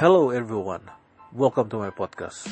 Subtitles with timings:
[0.00, 0.80] Hello everyone,
[1.28, 2.48] welcome to my podcast.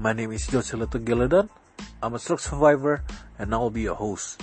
[0.00, 1.52] My name is Jose Geladan.
[2.00, 3.04] I'm a stroke survivor
[3.36, 4.40] and I will be your host.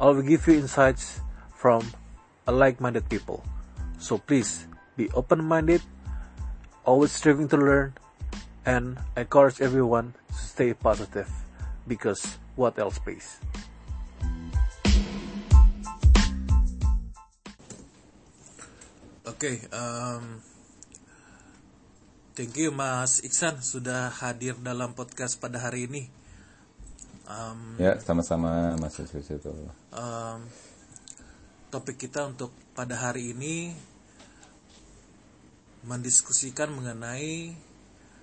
[0.00, 1.20] I will give you insights
[1.52, 1.84] from
[2.48, 3.44] a like-minded people.
[4.00, 4.64] So please
[4.96, 5.84] be open-minded,
[6.88, 8.00] always striving to learn,
[8.64, 11.28] and encourage everyone to stay positive
[11.84, 13.36] because what else pays?
[19.28, 20.40] Okay, um,
[22.32, 26.08] thank you Mas Iksan sudah hadir dalam podcast pada hari ini.
[27.28, 29.52] Um, ya, sama-sama Mas itu.
[29.92, 30.40] Um,
[31.68, 33.76] topik kita untuk pada hari ini
[35.84, 37.52] mendiskusikan mengenai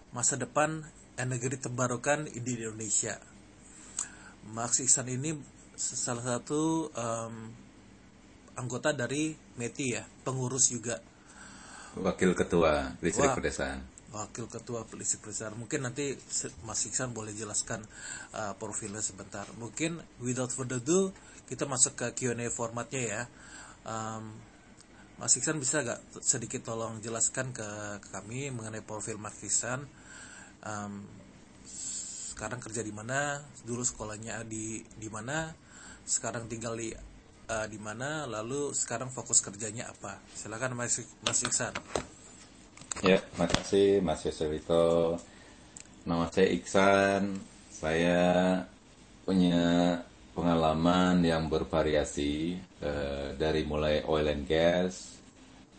[0.09, 0.81] masa depan
[1.13, 3.21] energi terbarukan di Indonesia.
[4.49, 5.37] Mas Iksan ini
[5.77, 7.35] salah satu um,
[8.57, 10.97] anggota dari METI ya, pengurus juga.
[11.93, 13.98] Wakil ketua listrik pedesaan.
[14.09, 15.53] Wakil ketua listrik pedesaan.
[15.53, 16.17] Mungkin nanti
[16.65, 17.85] Mas Iksan boleh jelaskan
[18.33, 19.45] uh, profilnya sebentar.
[19.61, 21.13] Mungkin without further ado
[21.45, 23.21] kita masuk ke Q&A formatnya ya.
[23.85, 24.33] Um,
[25.21, 27.67] Mas Iksan bisa gak sedikit tolong jelaskan ke,
[28.09, 29.85] kami mengenai profil Mas Iksan?
[30.65, 31.05] Um,
[32.33, 33.45] sekarang kerja di mana?
[33.67, 35.53] Dulu sekolahnya di di mana?
[36.07, 36.89] Sekarang tinggal di
[37.49, 41.01] uh, di mana lalu sekarang fokus kerjanya apa silakan Mas
[41.41, 41.73] Iksan
[43.05, 45.17] ya makasih Mas Yosewito.
[46.03, 47.37] Nama saya Iksan.
[47.69, 48.21] Saya
[49.23, 49.95] punya
[50.35, 55.19] pengalaman yang bervariasi uh, dari mulai oil and gas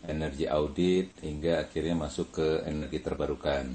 [0.05, 3.65] energi audit hingga akhirnya masuk ke energi terbarukan.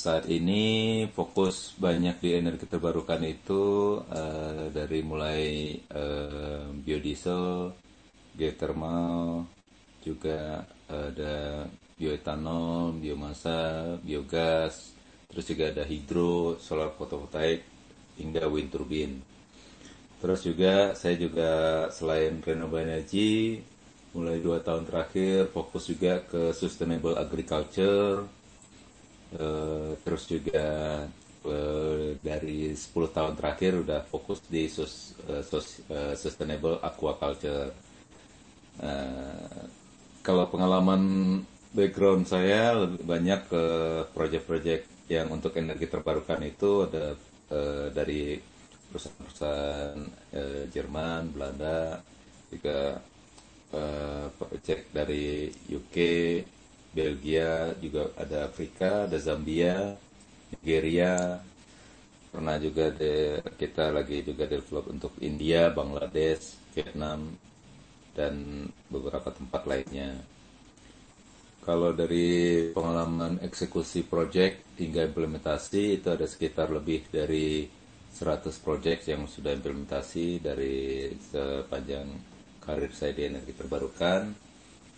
[0.00, 7.74] Saat ini fokus banyak di energi terbarukan itu uh, dari mulai uh, biodiesel,
[8.32, 9.44] geothermal,
[10.00, 14.96] juga ada bioetanol, biomasa, biogas,
[15.30, 17.62] terus juga ada hidro, solar fotovoltaik,
[18.18, 19.16] hingga wind turbine.
[20.20, 21.50] Terus juga saya juga
[21.94, 23.62] selain renewable energy,
[24.12, 28.26] mulai dua tahun terakhir fokus juga ke sustainable agriculture,
[29.30, 30.66] Eh, terus juga
[31.46, 37.70] uh, dari 10 tahun terakhir udah fokus di uh, sustainable aquaculture.
[40.20, 41.02] Kalau pengalaman
[41.72, 43.64] background saya lebih banyak ke
[44.12, 47.16] proyek-proyek yang untuk energi terbarukan itu ada
[47.50, 48.36] uh, dari
[48.90, 49.98] perusahaan-perusahaan
[50.34, 52.04] uh, Jerman, Belanda,
[52.50, 52.98] juga
[53.72, 55.96] uh, proyek dari UK,
[56.90, 59.94] Belgia, juga ada Afrika, ada Zambia,
[60.50, 61.38] Nigeria,
[62.30, 67.30] pernah juga de, kita lagi juga develop untuk India, Bangladesh, Vietnam,
[68.16, 70.18] dan beberapa tempat lainnya.
[71.60, 77.68] Kalau dari pengalaman eksekusi project hingga implementasi itu ada sekitar lebih dari
[78.10, 82.08] 100 project yang sudah implementasi dari sepanjang
[82.64, 84.50] karir saya di energi terbarukan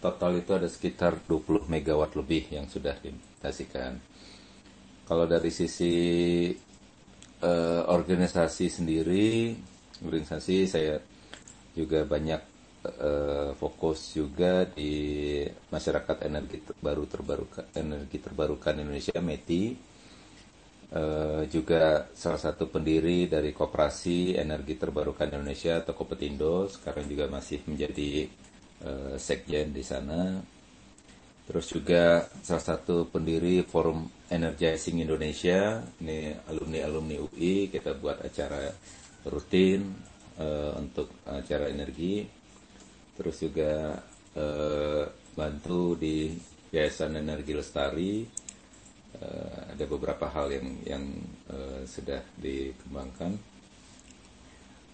[0.03, 4.03] total itu ada sekitar 20 megawatt lebih yang sudah diimplementasikan.
[5.07, 5.95] Kalau dari sisi
[7.39, 9.55] uh, organisasi sendiri,
[10.03, 10.99] organisasi saya
[11.79, 12.52] juga banyak
[12.85, 19.65] uh, fokus juga di masyarakat energi baru terbarukan energi terbarukan Indonesia METI.
[20.93, 27.65] Uh, juga salah satu pendiri dari Koperasi Energi Terbarukan Indonesia atau Kopetindo sekarang juga masih
[27.65, 28.29] menjadi
[28.85, 30.37] uh, sekjen di sana.
[31.49, 38.69] Terus juga salah satu pendiri Forum Energizing Indonesia, ini alumni-alumni UI, kita buat acara
[39.27, 39.97] rutin
[40.39, 42.42] uh, untuk acara energi.
[43.17, 44.01] Terus juga
[44.37, 45.05] uh,
[45.37, 46.33] bantu di
[46.73, 48.25] Yayasan Energi Lestari.
[49.13, 51.05] Uh, ada beberapa hal yang yang
[51.53, 53.37] uh, sudah dikembangkan.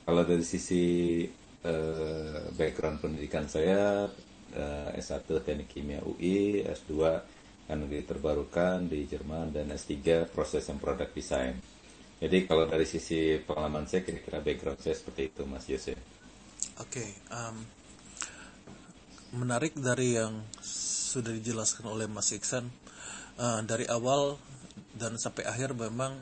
[0.08, 1.20] Kalau dari sisi
[1.68, 4.08] eh, background pendidikan saya
[4.56, 6.92] eh, S1 Teknik Kimia UI, S2
[7.68, 11.60] Energi Terbarukan di Jerman dan S3 Proses and Product Design.
[12.18, 15.92] Jadi kalau dari sisi pengalaman saya kira-kira background saya seperti itu Mas Yose.
[16.80, 17.60] Oke, okay, um,
[19.34, 20.40] menarik dari yang
[21.08, 22.68] sudah dijelaskan oleh Mas Iksan
[23.36, 24.40] uh, dari awal
[24.96, 26.16] dan sampai akhir memang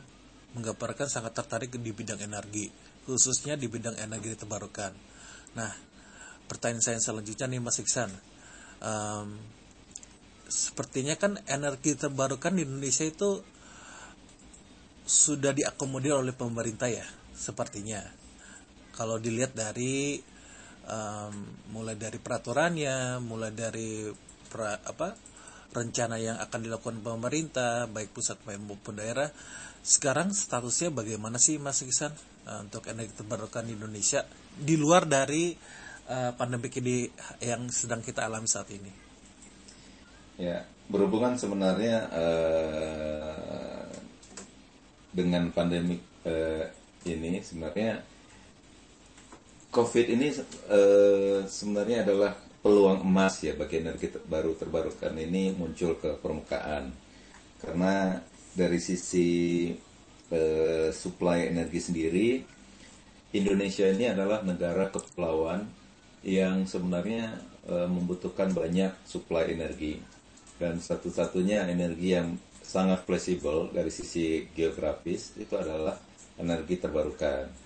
[0.56, 2.72] menggambarkan sangat tertarik di bidang energi
[3.06, 4.90] khususnya di bidang energi terbarukan.
[5.54, 5.70] Nah,
[6.50, 8.10] pertanyaan saya selanjutnya nih Mas Iksan.
[8.82, 9.38] Um,
[10.50, 13.40] sepertinya kan energi terbarukan di Indonesia itu
[15.06, 18.02] sudah diakomodir oleh pemerintah ya, sepertinya.
[18.90, 20.18] Kalau dilihat dari
[20.86, 21.34] um,
[21.74, 24.10] mulai dari peraturannya, mulai dari
[24.50, 25.14] pra, apa
[25.74, 29.28] rencana yang akan dilakukan pemerintah baik pusat maupun daerah
[29.86, 32.10] sekarang statusnya bagaimana sih Mas Iksan
[32.48, 35.54] uh, untuk energi terbarukan di Indonesia di luar dari
[36.10, 37.06] uh, pandemi ini
[37.44, 38.90] yang sedang kita alami saat ini?
[40.42, 43.86] Ya, berhubungan sebenarnya uh,
[45.14, 46.66] dengan pandemi uh,
[47.06, 48.02] ini sebenarnya
[49.76, 50.32] COVID ini
[50.72, 52.32] uh, sebenarnya adalah
[52.64, 56.96] peluang emas ya bagi energi baru terbarukan ini muncul ke permukaan
[57.60, 58.20] karena
[58.56, 59.68] dari sisi
[60.32, 62.28] uh, supply energi sendiri,
[63.36, 65.68] Indonesia ini adalah negara kepulauan
[66.24, 67.36] yang sebenarnya
[67.68, 70.00] uh, membutuhkan banyak supply energi
[70.56, 76.00] dan satu-satunya energi yang sangat fleksibel dari sisi geografis itu adalah
[76.40, 77.65] energi terbarukan.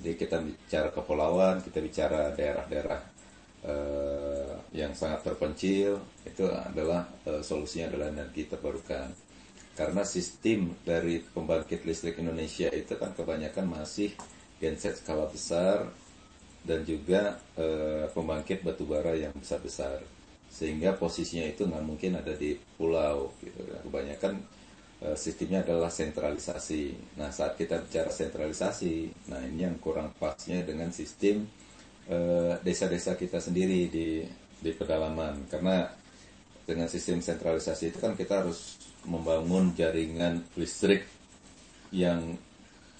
[0.00, 3.00] Jadi kita bicara kepulauan, kita bicara daerah-daerah
[3.64, 9.08] uh, yang sangat terpencil, itu adalah uh, solusinya adalah energi terbarukan.
[9.76, 14.08] Karena sistem dari pembangkit listrik Indonesia itu kan kebanyakan masih
[14.56, 15.92] genset skala besar
[16.64, 17.66] dan juga e,
[18.10, 20.00] pembangkit batubara yang besar-besar.
[20.48, 24.65] Sehingga posisinya itu nggak mungkin ada di pulau gitu kebanyakan e,
[25.16, 27.16] sistemnya adalah sentralisasi.
[27.20, 31.44] Nah saat kita bicara sentralisasi nah ini yang kurang pasnya dengan sistem
[32.08, 34.24] eh, desa-desa kita sendiri di
[34.56, 35.44] di pedalaman.
[35.52, 35.84] Karena
[36.64, 41.06] dengan sistem sentralisasi itu kan kita harus membangun jaringan listrik
[41.92, 42.34] yang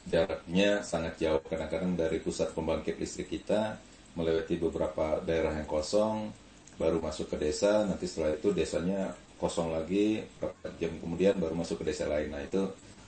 [0.06, 1.42] jaraknya sangat jauh.
[1.42, 3.80] Kadang-kadang dari pusat pembangkit listrik kita
[4.16, 6.32] melewati beberapa daerah yang kosong
[6.76, 11.84] baru masuk ke desa nanti setelah itu desanya kosong lagi beberapa jam kemudian baru masuk
[11.84, 12.66] ke desa lain nah itu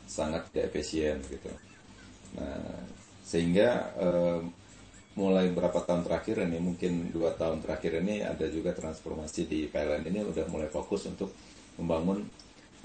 [0.08, 1.50] sangat tidak efisien gitu
[2.36, 2.84] nah
[3.24, 4.40] sehingga eh,
[5.18, 10.06] mulai beberapa tahun terakhir ini mungkin dua tahun terakhir ini ada juga transformasi di PLN
[10.06, 11.34] ini udah mulai fokus untuk
[11.74, 12.22] membangun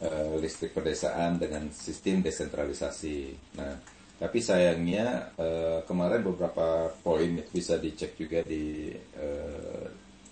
[0.01, 3.17] uh, listrik pedesaan dengan sistem desentralisasi.
[3.61, 3.77] Nah,
[4.17, 9.85] tapi sayangnya uh, kemarin beberapa poin bisa dicek juga di uh,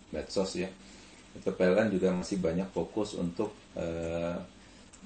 [0.09, 0.69] medsos ya.
[1.39, 4.35] PLN juga masih banyak fokus untuk uh,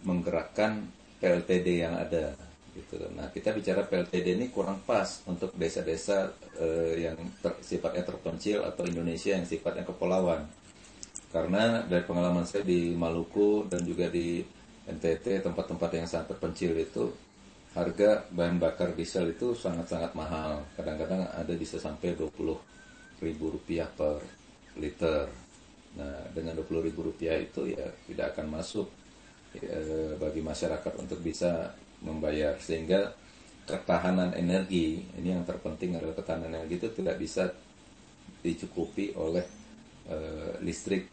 [0.01, 0.85] menggerakkan
[1.21, 2.33] PLTD yang ada
[2.75, 2.99] gitu.
[3.15, 6.27] Nah, kita bicara PLTD ini kurang pas untuk desa-desa
[6.59, 10.43] uh, yang ter, sifatnya terpencil atau Indonesia yang sifatnya kepulauan.
[11.31, 14.43] Karena dari pengalaman saya di Maluku dan juga di
[14.85, 17.09] NTT tempat-tempat yang sangat terpencil itu
[17.75, 20.63] harga bahan bakar diesel itu sangat-sangat mahal.
[20.79, 22.31] Kadang-kadang ada bisa sampai 20
[23.23, 24.19] ribu rupiah per
[24.79, 25.44] liter.
[25.95, 28.87] Nah, dengan 20 ribu rupiah itu ya tidak akan masuk
[29.55, 29.79] e,
[30.19, 31.71] bagi masyarakat untuk bisa
[32.03, 32.55] membayar.
[32.59, 33.15] Sehingga
[33.63, 37.47] ketahanan energi, ini yang terpenting adalah ketahanan energi itu tidak bisa
[38.43, 39.45] dicukupi oleh
[40.07, 40.17] e,
[40.61, 41.07] listrik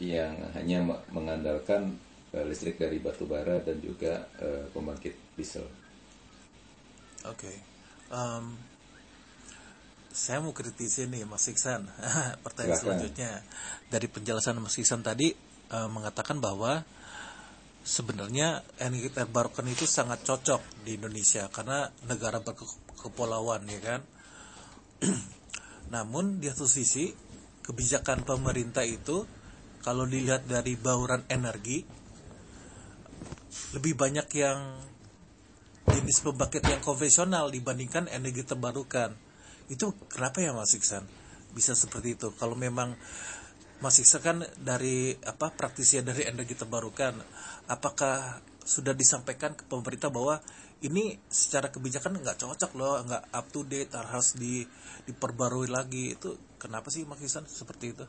[0.00, 0.80] yang hanya
[1.12, 2.00] mengandalkan
[2.32, 5.68] uh, listrik dari batu bara dan juga uh, pembangkit diesel.
[7.28, 7.56] Oke, okay.
[8.08, 8.56] um,
[10.10, 11.86] saya mau kritisi nih Mas Iksan.
[12.44, 12.82] Pertanyaan Silahkan.
[12.82, 13.30] selanjutnya
[13.88, 15.30] dari penjelasan Mas Iksan tadi
[15.70, 16.82] uh, mengatakan bahwa
[17.86, 24.00] sebenarnya energi terbarukan itu sangat cocok di Indonesia karena negara berkepulauan ya kan.
[25.94, 27.10] Namun di satu sisi
[27.64, 29.24] kebijakan pemerintah itu
[29.80, 31.86] kalau dilihat dari bauran energi
[33.74, 34.58] lebih banyak yang
[35.90, 39.29] jenis pembangkit yang konvensional dibandingkan energi terbarukan.
[39.70, 41.06] Itu kenapa ya Mas Iksan
[41.54, 42.34] bisa seperti itu?
[42.34, 42.98] Kalau memang
[43.78, 47.14] Mas Iksan kan dari apa praktisi dari energi terbarukan,
[47.70, 50.42] apakah sudah disampaikan ke pemerintah bahwa
[50.82, 54.66] ini secara kebijakan nggak cocok loh, nggak up to date, harus di,
[55.06, 58.04] diperbarui lagi itu kenapa sih Mas Iksan seperti itu?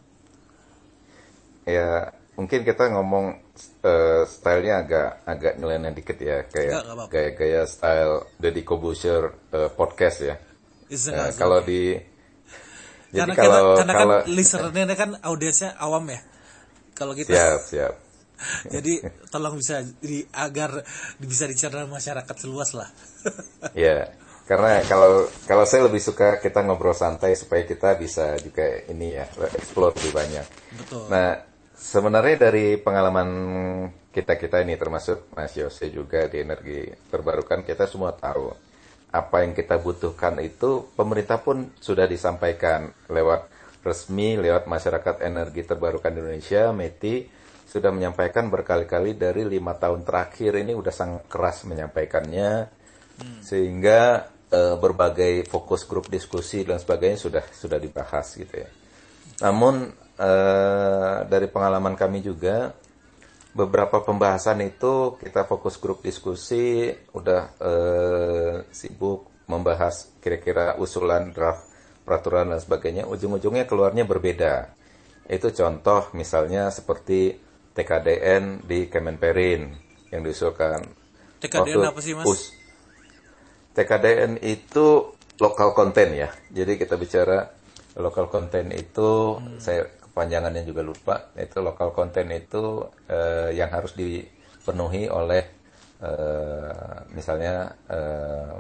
[1.69, 3.37] Ya mungkin kita ngomong
[3.85, 10.35] uh, stylenya agak agak nyeleneh dikit ya kayak gaya-gaya style Deddy Kobusher uh, podcast ya.
[10.91, 11.95] Uh, kalau di
[13.15, 16.19] jadi karena kalau kita, karena kalau, kan listenernya kan audiensnya awam ya.
[16.91, 17.93] Kalau kita siap siap.
[18.73, 18.93] jadi
[19.29, 20.83] tolong bisa di agar
[21.21, 22.89] bisa dicerna masyarakat seluas lah.
[23.87, 24.11] ya
[24.49, 29.25] karena kalau kalau saya lebih suka kita ngobrol santai supaya kita bisa juga ini ya
[29.55, 30.45] explore lebih banyak.
[30.75, 31.07] Betul.
[31.07, 33.29] Nah Sebenarnya dari pengalaman
[34.13, 38.53] kita-kita ini termasuk Mas Yose juga di energi terbarukan kita semua tahu
[39.11, 43.51] apa yang kita butuhkan itu pemerintah pun sudah disampaikan lewat
[43.83, 47.27] resmi lewat masyarakat energi terbarukan Indonesia METI
[47.67, 52.67] sudah menyampaikan berkali-kali dari lima tahun terakhir ini sudah sangat keras menyampaikannya
[53.19, 53.39] hmm.
[53.43, 58.69] sehingga e, berbagai fokus grup diskusi dan sebagainya sudah sudah dibahas gitu ya.
[59.41, 59.89] Namun
[60.21, 62.77] uh, dari pengalaman kami juga
[63.51, 71.67] beberapa pembahasan itu kita fokus grup diskusi, udah eh, sibuk membahas kira-kira usulan draft
[72.07, 74.71] peraturan dan sebagainya, ujung-ujungnya keluarnya berbeda.
[75.27, 77.35] Itu contoh misalnya seperti
[77.71, 79.71] TKDN di Kemenperin
[80.11, 80.83] yang diusulkan.
[81.39, 82.25] TKDN Waktu apa sih mas?
[82.27, 82.51] us-
[83.71, 86.29] TKDN itu lokal konten ya.
[86.51, 87.47] Jadi kita bicara
[87.95, 91.15] lokal konten itu saya kepanjangannya juga lupa.
[91.39, 95.43] Itu lokal konten itu eh, yang harus dipenuhi oleh
[96.03, 98.55] eh, misalnya eh,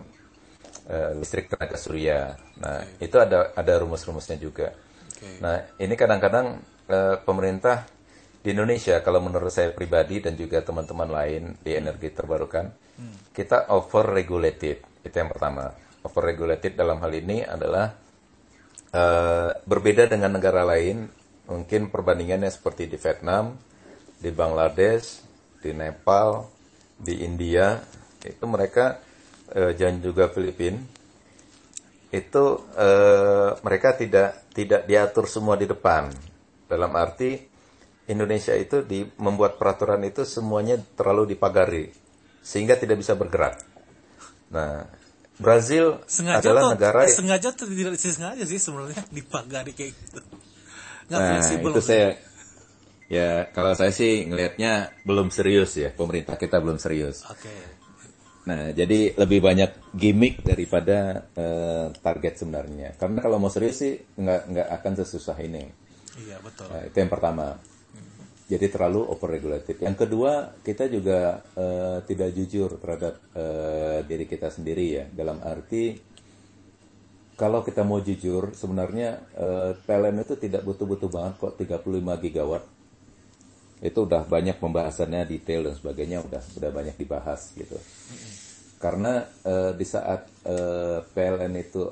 [0.87, 2.31] eh, listrik tenaga surya.
[2.63, 4.71] Nah, itu ada ada rumus-rumusnya juga.
[4.71, 5.43] Oke.
[5.43, 7.83] Nah, ini kadang-kadang eh, pemerintah
[8.41, 12.73] di Indonesia, kalau menurut saya pribadi dan juga teman-teman lain di energi terbarukan,
[13.37, 14.81] kita over regulated.
[15.05, 15.69] Itu yang pertama.
[16.01, 17.93] Over regulated dalam hal ini adalah
[18.89, 21.20] eh, berbeda dengan negara lain.
[21.51, 23.59] Mungkin perbandingannya seperti di Vietnam,
[24.15, 25.19] di Bangladesh,
[25.59, 26.47] di Nepal,
[26.95, 27.75] di India,
[28.23, 29.03] itu mereka
[29.51, 30.79] eh, dan juga Filipina
[32.11, 32.43] itu
[32.75, 36.11] eh, mereka tidak tidak diatur semua di depan.
[36.67, 37.35] Dalam arti
[38.07, 41.87] Indonesia itu di membuat peraturan itu semuanya terlalu dipagari
[42.43, 43.63] sehingga tidak bisa bergerak.
[44.51, 44.83] Nah,
[45.39, 50.21] Brazil sengaja adalah tuh, negara eh, sengaja tuh tidak sengaja sih sebenarnya dipagari kayak gitu.
[51.11, 51.69] Nggak Nah, fleksibel.
[51.75, 52.07] itu saya
[53.11, 57.27] ya kalau saya sih ngelihatnya belum serius ya, pemerintah kita belum serius.
[57.27, 57.51] Oke.
[58.41, 62.95] Nah, jadi lebih banyak gimmick daripada eh, target sebenarnya.
[62.95, 65.67] Karena kalau mau serius sih nggak nggak akan sesusah ini.
[66.17, 66.71] Iya betul.
[66.71, 67.59] Nah, itu yang pertama.
[68.51, 69.79] Jadi terlalu overregulated.
[69.79, 75.05] Yang kedua, kita juga eh, tidak jujur terhadap eh, diri kita sendiri ya.
[75.07, 75.95] Dalam arti
[77.41, 82.61] kalau kita mau jujur, sebenarnya eh, PLN itu tidak butuh-butuh banget kok 35 gigawatt.
[83.81, 87.81] Itu udah banyak pembahasannya detail dan sebagainya udah udah banyak dibahas gitu.
[88.77, 91.89] Karena eh, di saat eh, PLN itu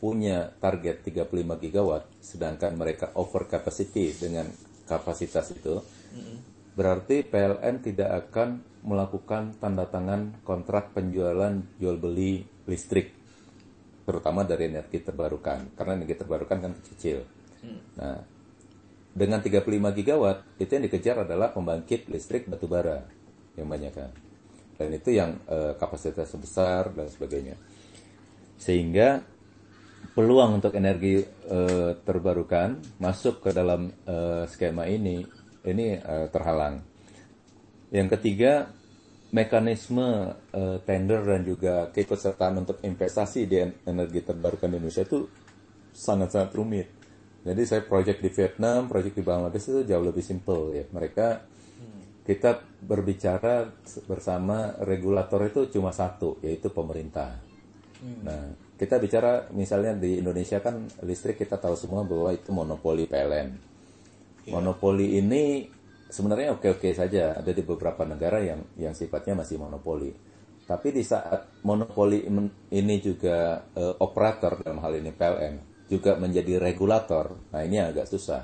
[0.00, 4.48] punya target 35 gigawatt, sedangkan mereka over capacity dengan
[4.88, 5.80] kapasitas itu,
[6.72, 13.23] berarti PLN tidak akan melakukan tanda tangan kontrak penjualan jual beli listrik,
[14.04, 17.24] terutama dari energi terbarukan, karena energi terbarukan kan kecil.
[17.96, 18.20] Nah,
[19.14, 19.64] dengan 35
[19.96, 23.00] gigawatt itu yang dikejar adalah pembangkit listrik batubara
[23.56, 24.10] yang banyak kan,
[24.76, 27.56] dan itu yang eh, kapasitas besar dan sebagainya,
[28.60, 29.24] sehingga
[30.12, 35.24] peluang untuk energi eh, terbarukan masuk ke dalam eh, skema ini
[35.64, 36.84] ini eh, terhalang.
[37.88, 38.68] Yang ketiga,
[39.34, 45.26] mekanisme eh, tender dan juga keikutsertaan untuk investasi di en- energi terbarukan di Indonesia itu
[45.90, 46.88] sangat-sangat rumit.
[47.42, 50.84] Jadi saya proyek di Vietnam, proyek di Bangladesh itu jauh lebih simple ya.
[50.88, 51.26] Mereka
[52.24, 53.68] kita berbicara
[54.08, 57.36] bersama regulator itu cuma satu, yaitu pemerintah.
[58.24, 63.48] Nah, kita bicara misalnya di Indonesia kan listrik kita tahu semua bahwa itu monopoli PLN.
[64.48, 65.68] Monopoli ini
[66.14, 70.14] sebenarnya oke-oke saja ada di beberapa negara yang yang sifatnya masih monopoli.
[70.64, 72.24] Tapi di saat monopoli
[72.70, 75.54] ini juga eh, operator dalam hal ini PLN
[75.90, 78.40] juga menjadi regulator, nah ini agak susah.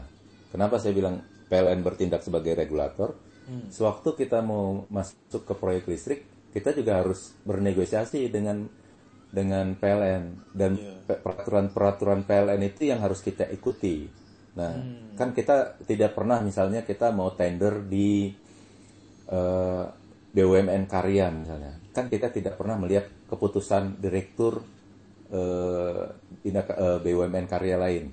[0.53, 3.17] Kenapa saya bilang PLN bertindak sebagai regulator?
[3.73, 6.21] Sewaktu kita mau masuk ke proyek listrik,
[6.53, 8.69] kita juga harus bernegosiasi dengan
[9.31, 10.75] dengan PLN dan
[11.07, 14.07] pe- peraturan-peraturan PLN itu yang harus kita ikuti.
[14.61, 14.75] Nah,
[15.17, 18.29] kan kita tidak pernah misalnya kita mau tender di
[19.31, 19.85] eh,
[20.31, 24.61] BUMN karya misalnya, kan kita tidak pernah melihat keputusan direktur
[25.33, 26.05] eh,
[26.45, 28.05] tindak- eh, BUMN karya lain.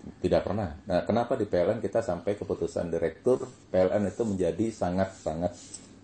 [0.00, 0.80] Tidak pernah.
[0.88, 5.52] Nah, kenapa di PLN kita sampai keputusan direktur PLN itu menjadi sangat-sangat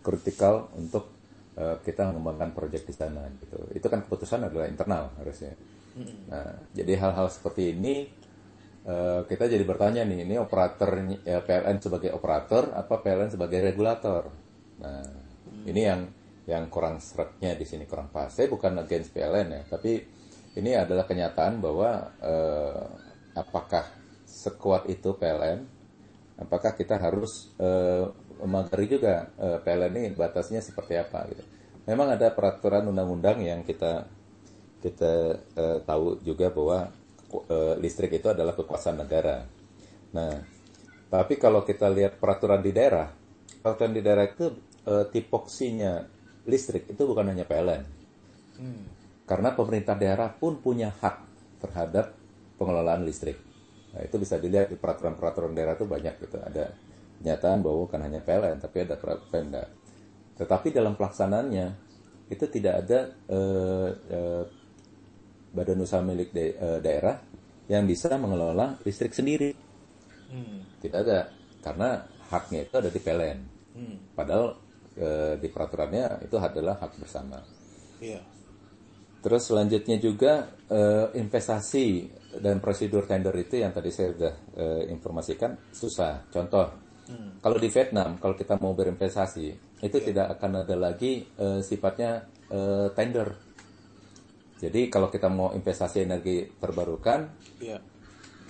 [0.04, 1.08] kritikal untuk
[1.56, 3.56] eh, kita mengembangkan proyek di sana gitu.
[3.72, 5.56] Itu kan keputusan adalah internal harusnya.
[6.28, 8.25] Nah, jadi hal-hal seperti ini eh,
[9.26, 10.94] kita jadi bertanya nih, ini operator
[11.26, 14.30] ya, PLN sebagai operator apa PLN sebagai regulator?
[14.78, 15.02] Nah,
[15.66, 16.06] ini yang
[16.46, 18.30] yang kurang seretnya di sini kurang pas.
[18.30, 19.98] Saya bukan against PLN ya, tapi
[20.54, 22.86] ini adalah kenyataan bahwa eh,
[23.34, 23.84] apakah
[24.24, 25.66] sekuat itu PLN?
[26.38, 28.06] Apakah kita harus eh,
[28.38, 31.42] memagari juga eh, PLN ini batasnya seperti apa gitu?
[31.90, 34.06] Memang ada peraturan undang-undang yang kita
[34.80, 36.94] kita eh, tahu juga bahwa
[37.30, 39.44] eh, listrik itu adalah kekuasaan negara.
[40.14, 40.32] Nah,
[41.10, 43.10] tapi kalau kita lihat peraturan di daerah,
[43.62, 44.52] peraturan di daerah itu
[44.86, 46.06] eh, tipoksinya
[46.46, 47.82] listrik itu bukan hanya PLN.
[49.26, 51.16] Karena pemerintah daerah pun punya hak
[51.58, 52.14] terhadap
[52.56, 53.36] pengelolaan listrik.
[53.92, 56.38] Nah, itu bisa dilihat di peraturan-peraturan daerah itu banyak gitu.
[56.38, 56.70] Ada
[57.20, 59.64] kenyataan bahwa bukan hanya PLN tapi ada Pemda.
[60.36, 61.66] Tetapi dalam pelaksanaannya
[62.28, 62.98] itu tidak ada
[63.30, 64.44] eh, eh,
[65.56, 67.16] badan usaha milik de- eh, daerah
[67.66, 69.56] yang bisa mengelola listrik sendiri.
[70.84, 71.32] Tidak ada
[71.64, 73.38] karena haknya itu ada di PLN.
[74.12, 74.46] Padahal
[74.96, 77.40] eh, di peraturannya itu adalah hak bersama.
[77.98, 78.20] Iya.
[79.24, 81.86] Terus selanjutnya juga eh, investasi
[82.38, 86.28] dan prosedur tender itu yang tadi saya sudah eh, informasikan susah.
[86.30, 86.66] Contoh,
[87.42, 89.46] kalau di Vietnam kalau kita mau berinvestasi
[89.82, 93.45] itu tidak akan ada lagi eh, sifatnya eh, tender.
[94.56, 97.28] Jadi kalau kita mau investasi energi terbarukan,
[97.60, 97.76] Iya.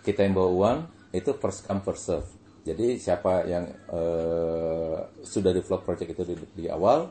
[0.07, 0.79] kita yang bawa uang
[1.11, 2.29] itu first come first serve.
[2.63, 7.11] Jadi siapa yang eh, sudah develop project itu di, di awal,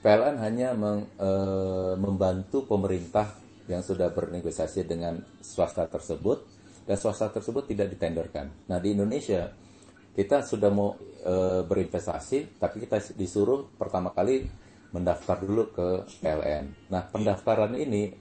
[0.00, 6.38] PLN hanya meng- eh, membantu pemerintah yang sudah bernegosiasi dengan swasta tersebut
[6.86, 8.46] dan swasta tersebut tidak ditenderkan.
[8.70, 9.50] Nah di Indonesia
[10.12, 14.44] kita sudah mau eh, berinvestasi, tapi kita disuruh pertama kali
[14.94, 15.88] mendaftar dulu ke
[16.22, 16.90] PLN.
[16.92, 18.12] Nah pendaftaran ini,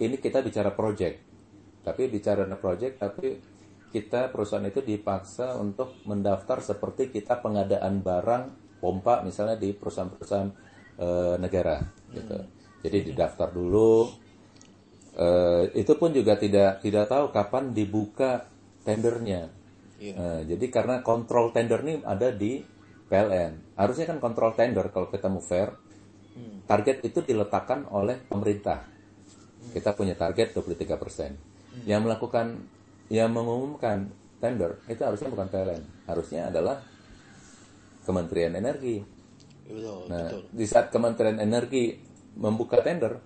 [0.00, 1.20] ini kita bicara project.
[1.84, 3.26] Tapi bicara project tapi
[3.94, 8.44] kita perusahaan itu dipaksa untuk mendaftar seperti kita pengadaan barang
[8.82, 10.50] pompa misalnya di perusahaan-perusahaan
[10.98, 11.78] eh, negara
[12.10, 12.36] gitu.
[12.84, 14.10] Jadi didaftar dulu.
[15.14, 18.50] Eh, itu pun juga tidak tidak tahu kapan dibuka
[18.82, 19.46] tendernya.
[20.02, 20.14] Iya.
[20.18, 22.74] Eh, jadi karena kontrol tender ini ada di
[23.08, 25.70] PLN harusnya kan kontrol tender kalau kita mau fair
[26.66, 28.82] target itu diletakkan oleh pemerintah
[29.72, 31.88] kita punya target 23%.
[31.88, 32.46] Yang melakukan
[33.10, 36.78] yang mengumumkan tender itu harusnya bukan PLN, harusnya adalah
[38.04, 39.00] Kementerian Energi.
[39.64, 40.42] Betul, Nah, betul.
[40.52, 41.96] di saat Kementerian Energi
[42.36, 43.16] membuka tender,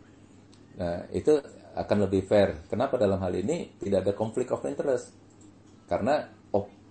[0.79, 1.35] nah itu
[1.75, 2.67] akan lebih fair.
[2.71, 5.11] Kenapa dalam hal ini tidak ada konflik of interest?
[5.91, 6.23] Karena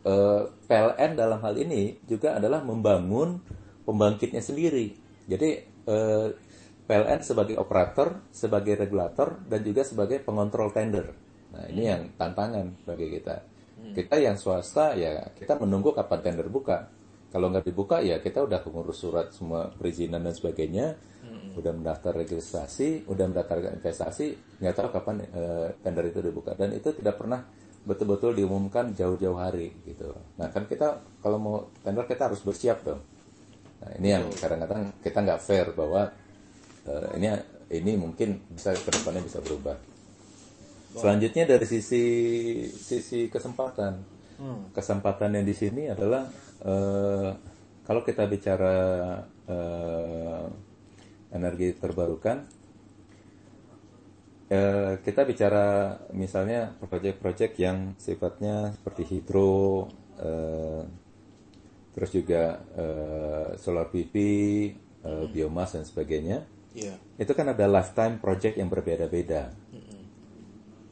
[0.07, 3.39] eh, PLN dalam hal ini juga adalah membangun
[3.87, 4.95] pembangkitnya sendiri.
[5.27, 6.29] Jadi eh,
[6.87, 11.11] PLN sebagai operator, sebagai regulator, dan juga sebagai pengontrol tender.
[11.51, 13.35] Nah ini yang tantangan bagi kita.
[13.77, 16.89] Kita yang swasta ya kita menunggu kapan tender buka.
[17.27, 20.95] Kalau nggak dibuka ya kita udah mengurus surat semua perizinan dan sebagainya,
[21.57, 26.93] udah mendaftar registrasi, udah mendaftar investasi, nggak tahu kapan eh, tender itu dibuka dan itu
[26.93, 27.41] tidak pernah
[27.87, 30.11] betul-betul diumumkan jauh-jauh hari gitu.
[30.37, 33.01] Nah kan kita kalau mau tender kita harus bersiap dong.
[33.81, 36.09] Nah ini yang kadang-kadang kita nggak fair bahwa
[36.87, 37.27] eh, ini
[37.67, 39.77] ini mungkin bisa ke depannya bisa berubah.
[40.97, 42.03] Selanjutnya dari sisi
[42.73, 44.01] sisi kesempatan,
[44.73, 46.25] kesempatan yang di sini adalah
[46.65, 47.29] eh,
[47.85, 48.75] kalau kita bicara
[49.45, 50.45] eh,
[51.37, 52.37] energi terbarukan,
[54.49, 59.87] eh, kita bicara misalnya proyek-proyek yang sifatnya seperti hidro,
[60.17, 60.83] eh,
[61.97, 64.13] terus juga eh, solar PV,
[65.01, 66.45] eh, biomas dan sebagainya
[66.77, 66.93] Iya.
[67.17, 69.49] itu kan ada lifetime project yang berbeda-beda.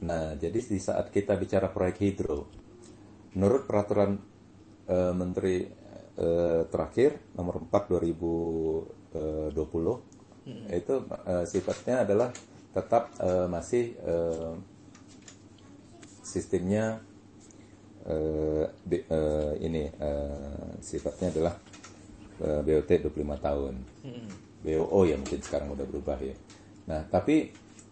[0.01, 2.49] Nah, jadi di saat kita bicara proyek hidro,
[3.37, 4.17] menurut peraturan
[4.89, 5.61] eh, Menteri
[6.17, 9.13] eh, terakhir nomor 4 2020
[10.73, 12.33] itu eh, sifatnya adalah
[12.73, 14.53] tetap eh, masih eh,
[16.25, 16.97] sistemnya
[18.13, 21.53] eh, bi- eh, ini eh, sifatnya adalah
[22.45, 23.75] eh, BOT 25 tahun.
[24.65, 26.35] BOO ya mungkin sekarang udah berubah ya.
[26.89, 27.35] Nah, tapi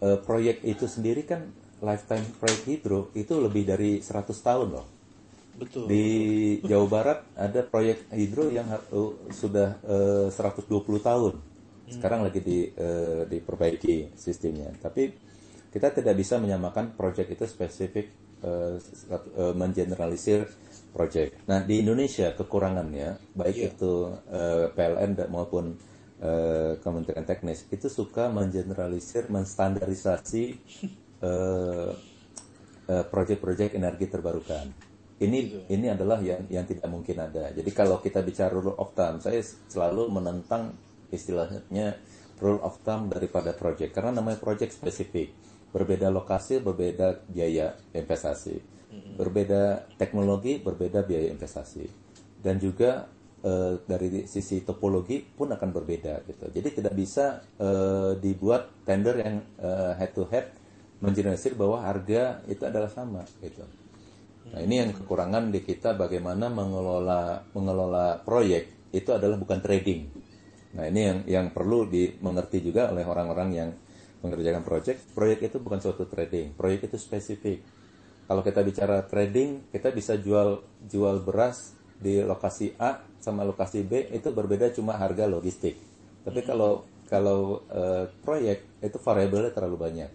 [0.06, 1.40] eh, proyek itu sendiri kan
[1.84, 4.86] lifetime proyek hidro itu lebih dari 100 tahun loh.
[5.54, 5.84] Betul.
[5.84, 6.04] Di
[6.64, 11.34] Jawa Barat ada proyek hidro yang eh, sudah eh, 120 tahun.
[11.92, 14.72] Sekarang lagi di, eh, diperbaiki sistemnya.
[14.80, 15.12] Tapi
[15.74, 18.06] kita tidak bisa menyamakan proyek itu spesifik
[18.44, 20.44] eh, mengeneralisir
[20.94, 21.42] proyek.
[21.50, 25.74] Nah, di Indonesia kekurangannya baik itu eh, PLN maupun
[26.22, 30.44] eh, Kementerian Teknis itu suka mengeneralisir, menstandarisasi
[31.28, 31.92] eh,
[32.84, 34.70] proyek-proyek energi terbarukan.
[35.14, 37.48] Ini ini adalah yang yang tidak mungkin ada.
[37.54, 40.74] Jadi kalau kita bicara rule of thumb, saya selalu menentang
[41.08, 41.96] istilahnya
[42.42, 45.32] rule of thumb daripada proyek karena namanya proyek spesifik.
[45.74, 48.62] Berbeda lokasi, berbeda biaya investasi.
[49.18, 51.90] Berbeda teknologi, berbeda biaya investasi.
[52.38, 53.10] Dan juga
[53.42, 56.46] eh, dari sisi topologi pun akan berbeda gitu.
[56.54, 59.36] Jadi tidak bisa eh, dibuat tender yang
[59.98, 60.54] head to head
[61.02, 63.66] menjelaskan bahwa harga itu adalah sama gitu.
[64.54, 70.06] Nah, ini yang kekurangan di kita bagaimana mengelola mengelola proyek itu adalah bukan trading.
[70.78, 73.70] Nah, ini yang yang perlu dimengerti juga oleh orang-orang yang
[74.24, 74.96] mengerjakan proyek.
[75.12, 77.60] Proyek itu bukan suatu trading, proyek itu spesifik.
[78.24, 84.08] Kalau kita bicara trading, kita bisa jual jual beras di lokasi A sama lokasi B
[84.08, 85.76] itu berbeda cuma harga logistik.
[86.24, 90.10] Tapi kalau kalau uh, proyek itu variabelnya terlalu banyak.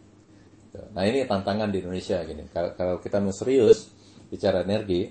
[0.93, 2.50] Nah ini tantangan di Indonesia gini.
[2.50, 3.93] Kalau, kalau kita mau serius
[4.30, 5.10] bicara energi,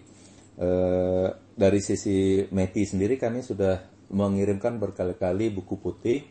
[0.58, 3.78] uh, dari sisi METI sendiri kami sudah
[4.10, 6.22] mengirimkan berkali-kali buku putih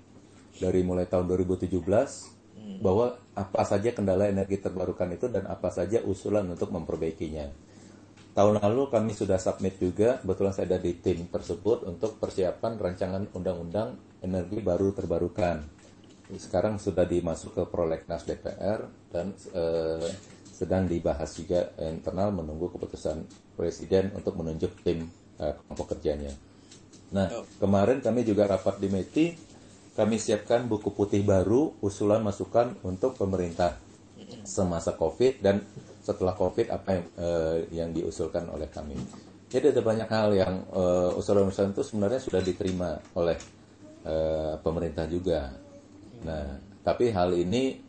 [0.58, 2.37] dari mulai tahun 2017
[2.84, 7.48] bahwa apa saja kendala energi terbarukan itu dan apa saja usulan untuk memperbaikinya.
[8.38, 13.24] Tahun lalu kami sudah submit juga, betulan saya ada di tim tersebut untuk persiapan rancangan
[13.34, 15.66] undang-undang energi baru terbarukan.
[16.38, 20.12] Sekarang sudah dimasuk ke prolegnas DPR dan eh,
[20.54, 23.26] sedang dibahas juga internal menunggu keputusan
[23.58, 25.10] presiden untuk menunjuk tim
[25.42, 26.30] eh, kelompok kerjanya.
[27.08, 29.26] Nah, kemarin kami juga rapat di METI,
[29.98, 33.74] kami siapkan buku putih baru, usulan masukan untuk pemerintah
[34.46, 35.66] semasa COVID dan
[36.06, 38.96] setelah COVID apa yang, uh, yang diusulkan oleh kami.
[39.50, 43.36] Jadi ada banyak hal yang uh, usulan-usulan itu sebenarnya sudah diterima oleh
[44.06, 45.50] uh, pemerintah juga.
[46.24, 46.46] Nah,
[46.86, 47.80] tapi hal ini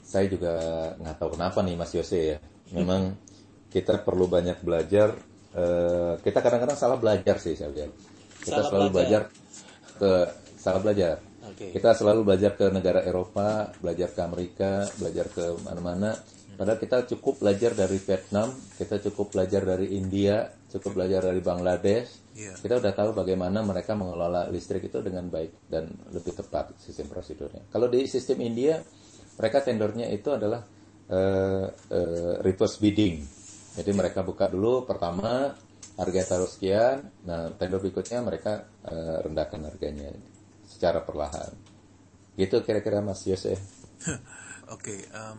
[0.00, 0.54] saya juga
[0.96, 2.38] nggak tahu kenapa nih Mas Yose ya.
[2.72, 3.14] Memang
[3.68, 5.12] kita perlu banyak belajar.
[5.54, 7.90] Uh, kita kadang-kadang salah belajar sih saya lihat.
[8.42, 9.22] Kita Salah selalu belajar.
[9.26, 10.12] belajar ke
[10.58, 11.14] salah belajar.
[11.54, 11.70] Oke.
[11.70, 16.18] Kita selalu belajar ke negara Eropa, belajar ke Amerika, belajar ke mana-mana.
[16.54, 22.34] Padahal kita cukup belajar dari Vietnam, kita cukup belajar dari India, cukup belajar dari Bangladesh.
[22.34, 22.58] Iya.
[22.58, 27.70] Kita udah tahu bagaimana mereka mengelola listrik itu dengan baik dan lebih tepat sistem prosedurnya.
[27.70, 28.82] Kalau di sistem India,
[29.38, 30.62] mereka tendernya itu adalah
[31.06, 33.22] eh, eh, reverse bidding.
[33.78, 35.54] Jadi mereka buka dulu pertama
[35.94, 40.10] harga taruh sekian, nah tender berikutnya mereka eh, rendahkan harganya
[40.84, 41.48] secara perlahan.
[42.36, 43.56] Gitu kira-kira Mas Yose.
[44.76, 45.38] Oke, em,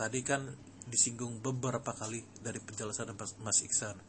[0.00, 0.48] tadi kan
[0.88, 4.00] disinggung beberapa kali dari penjelasan Mas, Mas Iksan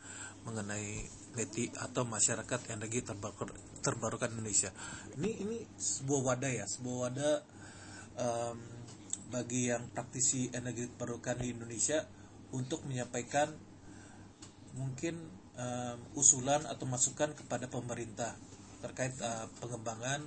[0.47, 1.03] mengenai
[1.35, 3.51] METI atau masyarakat energi terbarukan,
[3.83, 4.71] terbarukan Indonesia.
[5.19, 7.35] Ini ini sebuah wadah ya, sebuah wadah
[8.15, 8.57] em,
[9.35, 12.07] bagi yang praktisi energi terbarukan di Indonesia
[12.55, 13.51] untuk menyampaikan
[14.79, 15.27] mungkin
[15.59, 18.31] em, usulan atau masukan kepada pemerintah
[18.79, 20.23] terkait eh, pengembangan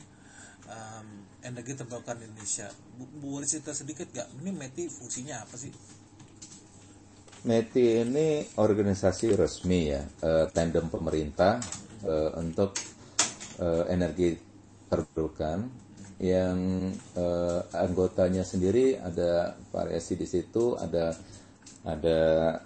[0.72, 1.06] em,
[1.44, 2.72] energi terbarukan Indonesia.
[2.96, 4.32] Bu, boleh cerita sedikit gak?
[4.40, 5.72] Ini METI fungsinya apa sih?
[7.42, 11.58] METI ini organisasi resmi ya, eh, tandem pemerintah
[12.06, 12.72] eh, untuk
[13.60, 14.38] eh, energi
[14.86, 15.58] terbarukan
[16.22, 16.86] yang
[17.18, 21.10] eh, anggotanya sendiri ada variasi di situ, ada
[21.82, 22.20] ada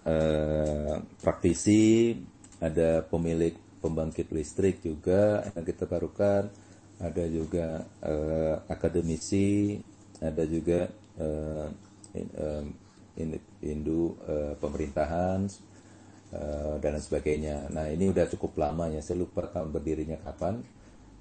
[0.05, 2.13] eh, praktisi,
[2.61, 6.53] ada pemilik pembangkit listrik juga energi terbarukan,
[6.97, 9.77] ada juga eh, akademisi,
[10.21, 10.89] ada juga
[11.21, 11.67] eh,
[13.21, 15.45] in- indu eh, pemerintahan
[16.33, 17.69] eh, dan sebagainya.
[17.73, 20.65] Nah ini udah cukup lama ya, saya lupa tahun berdirinya kapan.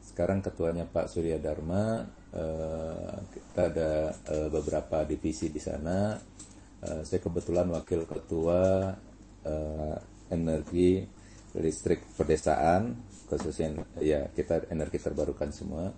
[0.05, 3.91] Sekarang ketuanya Pak Surya Dharma, eh, kita ada
[4.31, 6.15] eh, beberapa divisi di sana.
[6.85, 8.93] Eh, saya kebetulan wakil ketua
[9.43, 9.97] eh,
[10.31, 11.03] energi
[11.55, 15.93] listrik pedesaan, khususnya ya kita energi terbarukan semua.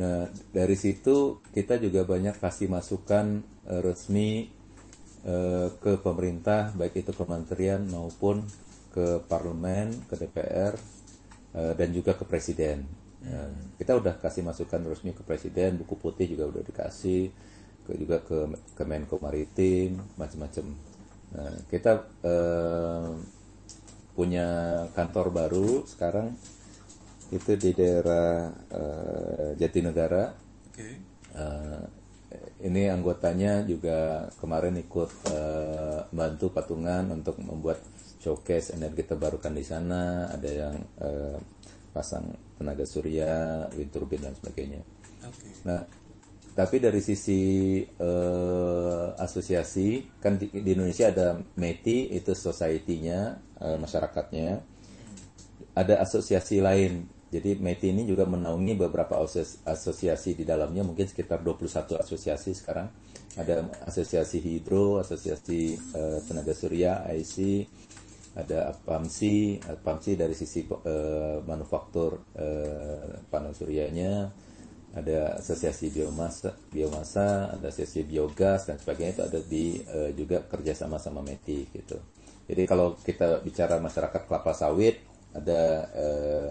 [0.00, 4.48] Nah, dari situ kita juga banyak kasih masukan eh, resmi
[5.26, 8.44] eh, ke pemerintah, baik itu kementerian maupun
[8.90, 10.74] ke parlemen, ke DPR,
[11.54, 12.86] eh, dan juga ke presiden.
[13.20, 17.28] Nah, kita udah kasih masukan resmi ke presiden, buku putih juga udah dikasih,
[17.84, 18.48] ke, juga ke
[18.78, 20.64] Kemenko Maritim, macam-macam.
[21.36, 21.92] Nah, kita
[22.24, 23.10] eh,
[24.14, 24.46] punya
[24.92, 26.34] kantor baru sekarang
[27.30, 30.34] itu di daerah eh, Jatinegara.
[30.70, 30.88] Oke.
[31.30, 31.84] Eh,
[32.66, 37.82] ini anggotanya juga kemarin ikut eh, bantu patungan untuk membuat
[38.20, 40.26] showcase energi terbarukan di sana.
[40.30, 41.38] Ada yang eh,
[41.90, 44.82] pasang tenaga surya, wind turbine dan sebagainya.
[45.26, 45.48] Oke.
[45.66, 45.80] Nah,
[46.50, 54.60] tapi dari sisi eh, asosiasi kan di, di Indonesia ada METI itu society-nya eh, masyarakatnya.
[55.76, 57.06] Ada asosiasi lain.
[57.30, 62.90] Jadi METI ini juga menaungi beberapa asos- asosiasi di dalamnya mungkin sekitar 21 asosiasi sekarang.
[63.38, 67.62] Ada asosiasi hidro, asosiasi eh, tenaga surya, IC,
[68.34, 74.30] ada APAMSI, APAMSI dari sisi eh, manufaktur eh, panel suryanya,
[74.90, 80.98] ada asosiasi biomasa, biomasa, ada asosiasi biogas dan sebagainya itu ada di eh, juga kerjasama
[80.98, 81.98] sama METI gitu.
[82.50, 84.98] Jadi kalau kita bicara masyarakat kelapa sawit,
[85.30, 85.62] ada
[85.94, 86.50] eh,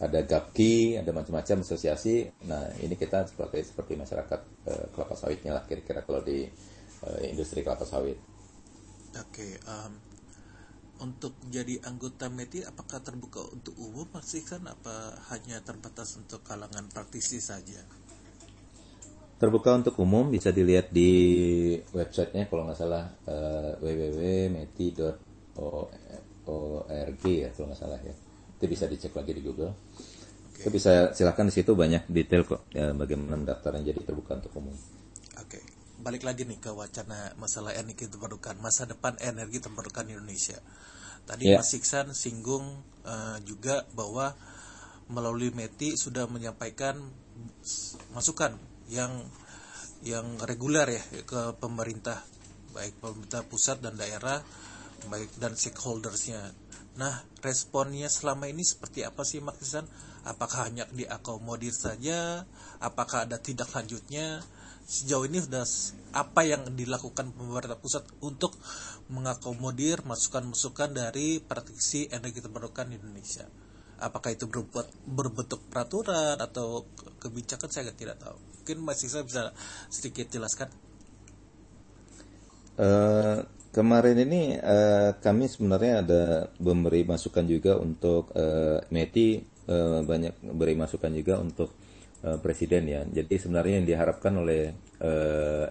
[0.00, 2.32] ada GAPKI, ada macam-macam asosiasi.
[2.48, 4.40] Nah ini kita seperti seperti masyarakat
[4.72, 6.48] eh, kelapa sawitnya lah kira-kira kalau di
[7.04, 8.16] eh, industri kelapa sawit.
[9.14, 9.92] Oke, em,
[11.04, 16.88] untuk jadi anggota METI apakah terbuka untuk umum Mas Iksan apa hanya terbatas untuk kalangan
[16.88, 17.84] praktisi saja?
[19.38, 21.10] Terbuka untuk umum bisa dilihat di
[21.90, 23.76] websitenya kalau nggak salah uh,
[25.54, 28.14] www.meti.org ya kalau nggak salah ya.
[28.58, 29.72] Itu bisa dicek lagi di Google.
[30.54, 30.66] Okay.
[30.66, 34.52] Itu bisa silahkan di situ banyak detail kok ya, bagaimana mendaftar yang jadi terbuka untuk
[34.58, 34.76] umum.
[35.40, 35.58] Oke.
[35.58, 35.62] Okay.
[36.04, 40.60] Balik lagi nih ke wacana masalah energi terbarukan, masa depan energi terbarukan Indonesia.
[41.24, 41.56] Tadi yeah.
[41.56, 44.36] Mas Iksan singgung uh, juga bahwa
[45.08, 47.00] melalui METI sudah menyampaikan
[48.12, 48.56] masukan
[48.92, 49.24] yang
[50.04, 52.20] yang reguler ya ke pemerintah
[52.76, 54.44] baik pemerintah pusat dan daerah
[55.10, 56.52] baik dan stakeholdersnya.
[56.94, 59.84] Nah responnya selama ini seperti apa sih Mas Iksan?
[60.24, 62.48] Apakah hanya diakomodir saja?
[62.80, 64.40] Apakah ada tindak lanjutnya?
[64.84, 65.64] sejauh ini sudah
[66.12, 68.52] apa yang dilakukan pemerintah pusat untuk
[69.08, 73.48] mengakomodir masukan-masukan dari praktisi energi terbarukan di Indonesia.
[73.98, 76.84] Apakah itu berbuat berbentuk peraturan atau
[77.16, 78.36] kebijakan saya tidak tahu.
[78.60, 79.56] Mungkin Mas Isa bisa
[79.88, 80.68] sedikit jelaskan.
[82.74, 83.40] Uh,
[83.74, 86.22] kemarin ini uh, kami sebenarnya ada
[86.62, 89.28] memberi masukan juga untuk uh, METI
[89.66, 91.74] uh, banyak beri masukan juga untuk
[92.22, 93.02] uh, presiden ya.
[93.02, 94.70] Jadi sebenarnya yang diharapkan oleh
[95.02, 95.66] uh,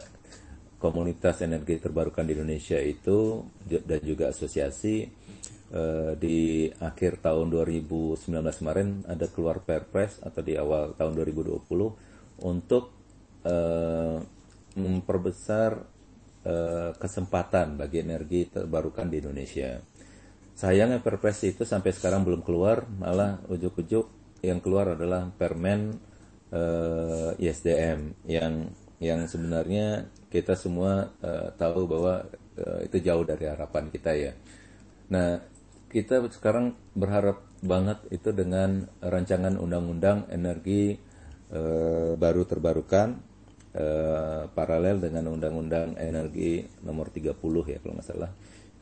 [0.83, 5.07] komunitas energi terbarukan di Indonesia itu dan juga asosiasi
[5.71, 12.91] uh, di akhir tahun 2019 kemarin ada keluar Perpres atau di awal tahun 2020 untuk
[13.47, 14.19] uh,
[14.75, 15.92] memperbesar
[16.99, 19.79] kesempatan bagi energi terbarukan di Indonesia.
[20.53, 24.05] Sayangnya Perpres itu sampai sekarang belum keluar, malah ujuk-ujuk
[24.45, 25.97] yang keluar adalah Permen
[26.53, 28.69] uh, ISDM yang
[29.01, 32.27] yang sebenarnya kita semua uh, tahu bahwa
[32.59, 34.31] uh, itu jauh dari harapan kita ya.
[35.09, 35.41] Nah,
[35.89, 40.97] kita sekarang berharap banget itu dengan rancangan undang-undang energi
[42.17, 43.13] baru terbarukan
[43.77, 47.33] uh, paralel dengan undang-undang energi nomor 30
[47.69, 48.31] ya kalau nggak salah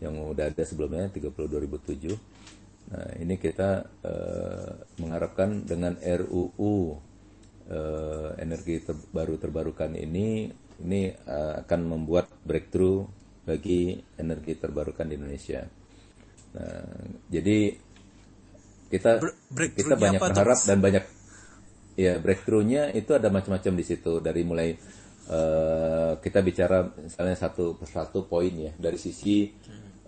[0.02, 2.92] yang udah ada sebelumnya 30 2007.
[2.92, 6.98] Nah, ini kita uh, mengharapkan dengan RUU
[7.70, 10.50] uh, energi ter baru terbarukan ini
[10.82, 13.06] ini uh, akan membuat breakthrough
[13.46, 15.62] bagi energi terbarukan di Indonesia.
[16.58, 16.84] Nah,
[17.30, 17.78] jadi
[18.92, 19.24] kita
[19.78, 21.06] kita banyak berharap dan banyak
[21.96, 24.20] ya breakthroughnya itu ada macam-macam di situ.
[24.20, 24.76] Dari mulai
[25.32, 28.72] uh, kita bicara misalnya satu persatu poin ya.
[28.76, 29.50] Dari sisi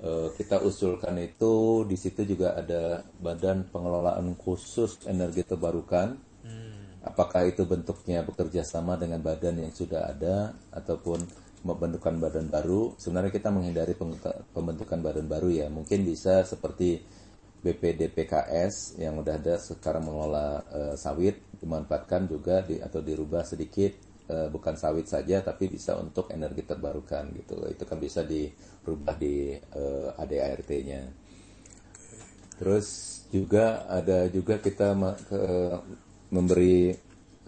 [0.04, 6.34] uh, kita usulkan itu di situ juga ada badan pengelolaan khusus energi terbarukan.
[7.04, 11.19] Apakah itu bentuknya bekerja sama dengan badan yang sudah ada ataupun
[11.67, 12.96] membentukkan badan baru?
[12.96, 13.91] Sebenarnya kita menghindari
[14.56, 15.67] pembentukan badan baru ya.
[15.67, 17.04] Mungkin bisa seperti
[17.63, 23.95] BPDPKS yang udah ada sekarang mengelola uh, sawit dimanfaatkan juga di, atau dirubah sedikit
[24.28, 29.56] uh, bukan sawit saja tapi bisa untuk energi terbarukan gitu itu kan bisa dirubah di
[29.56, 31.02] uh, eh, ADART-nya
[32.60, 32.88] terus
[33.34, 34.93] juga ada juga kita
[35.26, 35.39] ke,
[36.30, 36.93] memberi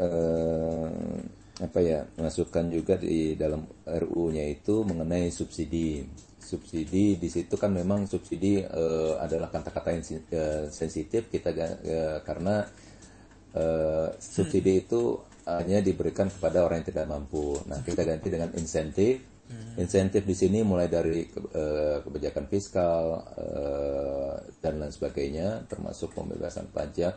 [0.02, 1.16] eh,
[1.56, 6.04] apa ya masukan juga di dalam RU-nya itu mengenai subsidi.
[6.46, 12.62] Subsidi di situ kan memang subsidi eh, adalah kata-kata yang eh, sensitif kita eh, karena
[13.58, 14.82] eh, subsidi hmm.
[14.86, 15.02] itu
[15.50, 17.58] hanya diberikan kepada orang yang tidak mampu.
[17.66, 19.34] Nah kita ganti dengan insentif.
[19.46, 19.82] Hmm.
[19.82, 27.14] Insentif di sini mulai dari uh, kebijakan fiskal uh, dan lain sebagainya, termasuk pembebasan pajak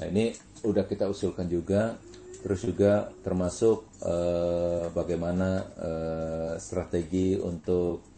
[0.00, 0.32] Nah ini
[0.64, 2.00] udah kita usulkan juga,
[2.40, 8.11] terus juga termasuk uh, bagaimana uh, strategi untuk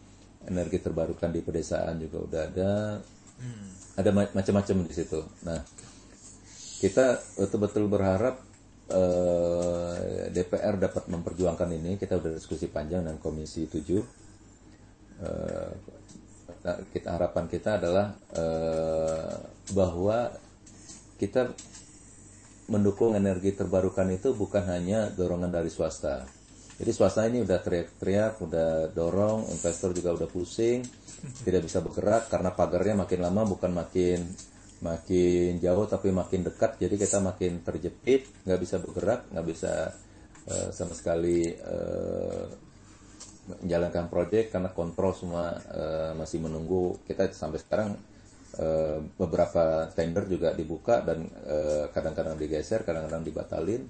[0.49, 2.71] energi terbarukan di pedesaan juga udah ada,
[3.41, 3.67] hmm.
[3.97, 5.19] ada macam-macam di situ.
[5.45, 5.59] Nah
[6.79, 8.35] kita betul-betul berharap
[8.91, 11.97] eh, DPR dapat memperjuangkan ini.
[11.97, 14.25] Kita udah diskusi panjang dengan Komisi 7.
[15.15, 15.71] Uh,
[16.91, 19.37] kita harapan kita adalah uh,
[19.71, 20.27] bahwa
[21.15, 21.55] kita
[22.67, 26.27] mendukung energi terbarukan itu bukan hanya dorongan dari swasta.
[26.75, 30.83] Jadi swasta ini udah teriak-teriak, udah dorong, investor juga udah pusing,
[31.47, 34.19] tidak bisa bergerak karena pagarnya makin lama bukan makin
[34.83, 36.75] makin jauh tapi makin dekat.
[36.75, 39.95] Jadi kita makin terjepit, nggak bisa bergerak, nggak bisa
[40.51, 42.43] uh, sama sekali uh,
[43.45, 46.99] menjalankan proyek karena kontrol semua uh, masih menunggu.
[47.07, 47.95] Kita sampai sekarang
[48.55, 53.83] Eh, beberapa tender juga dibuka dan kadang kadang-kadang digeser, kadang-kadang dibatalin.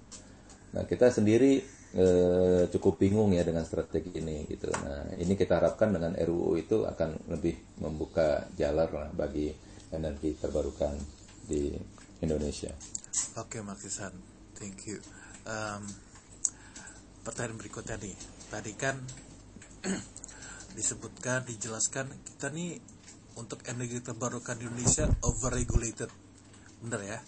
[0.73, 1.61] Nah kita sendiri
[1.95, 4.67] eh, cukup bingung ya dengan strategi ini gitu.
[4.83, 9.49] Nah, ini kita harapkan dengan RUU itu akan lebih membuka jalan lah bagi
[9.95, 10.93] energi terbarukan
[11.47, 11.71] di
[12.19, 12.75] Indonesia.
[13.39, 14.11] Oke, Mas Isan.
[14.59, 14.99] Thank you.
[15.47, 15.87] Um,
[17.23, 18.15] pertanyaan berikutnya nih.
[18.51, 18.95] Tadi kan
[20.77, 22.79] disebutkan, dijelaskan kita nih
[23.39, 26.11] untuk energi terbarukan di Indonesia overregulated.
[26.83, 27.19] Bener ya?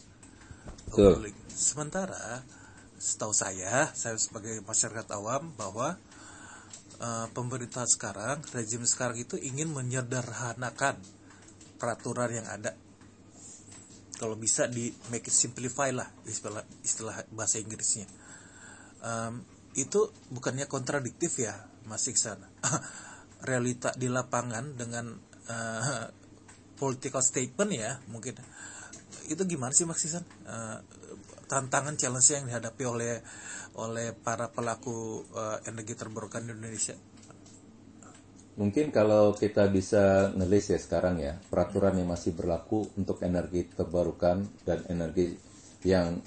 [0.92, 1.48] Overregulated.
[1.52, 2.44] Sementara
[2.98, 5.98] setahu saya, saya sebagai masyarakat awam bahwa
[7.02, 10.98] uh, pemerintah sekarang, rezim sekarang itu ingin menyederhanakan
[11.78, 12.74] peraturan yang ada.
[14.18, 18.10] Kalau bisa di make it simplify lah istilah istilah bahasa Inggrisnya.
[19.06, 19.46] Um,
[19.78, 21.54] itu bukannya kontradiktif ya,
[21.86, 22.42] Mas Iksan?
[23.48, 25.14] Realita di lapangan dengan
[25.46, 26.10] uh,
[26.82, 28.42] political statement ya, mungkin
[29.30, 30.26] itu gimana sih Mas Iksan?
[30.50, 30.82] Uh,
[31.48, 33.14] tantangan challenge yang dihadapi oleh
[33.80, 36.98] oleh para pelaku uh, energi terbarukan di Indonesia?
[38.58, 44.50] Mungkin kalau kita bisa ngelis ya sekarang ya peraturan yang masih berlaku untuk energi terbarukan
[44.66, 45.38] dan energi
[45.86, 46.18] yang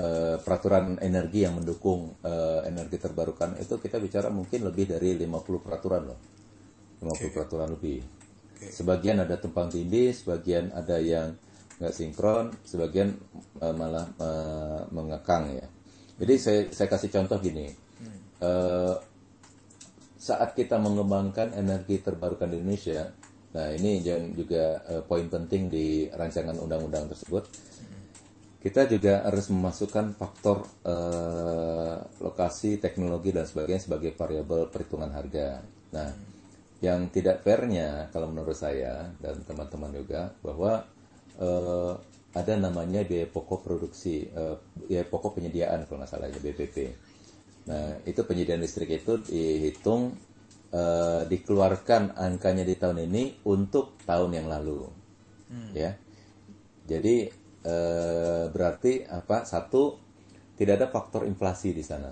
[0.00, 5.60] eh, peraturan energi yang mendukung eh, energi terbarukan itu kita bicara mungkin lebih dari 50
[5.60, 6.18] peraturan loh.
[7.04, 7.26] 50 Oke.
[7.36, 8.00] peraturan lebih.
[8.00, 8.72] Oke.
[8.72, 11.36] Sebagian ada tumpang tindih, sebagian ada yang
[11.78, 13.14] nggak sinkron, sebagian
[13.62, 15.66] eh, malah eh, mengekang ya.
[16.14, 17.66] Jadi saya saya kasih contoh gini.
[18.44, 18.96] Eh,
[20.24, 23.12] saat kita mengembangkan energi terbarukan di Indonesia,
[23.52, 27.44] nah ini yang juga eh, poin penting di rancangan undang-undang tersebut,
[28.64, 35.60] kita juga harus memasukkan faktor eh, lokasi, teknologi dan sebagainya sebagai variabel perhitungan harga.
[35.92, 36.10] Nah,
[36.80, 40.84] yang tidak fairnya kalau menurut saya dan teman-teman juga bahwa
[41.38, 41.94] eh,
[42.34, 44.56] ada namanya biaya pokok produksi, eh,
[44.90, 46.76] biaya pokok penyediaan kalau nggak salah ya BPP.
[47.70, 50.14] Nah, itu penyediaan listrik itu dihitung
[50.74, 54.90] eh, dikeluarkan angkanya di tahun ini untuk tahun yang lalu.
[55.70, 55.94] Ya.
[56.84, 57.30] Jadi
[57.62, 59.46] eh, berarti apa?
[59.46, 60.02] Satu
[60.58, 62.10] tidak ada faktor inflasi di sana.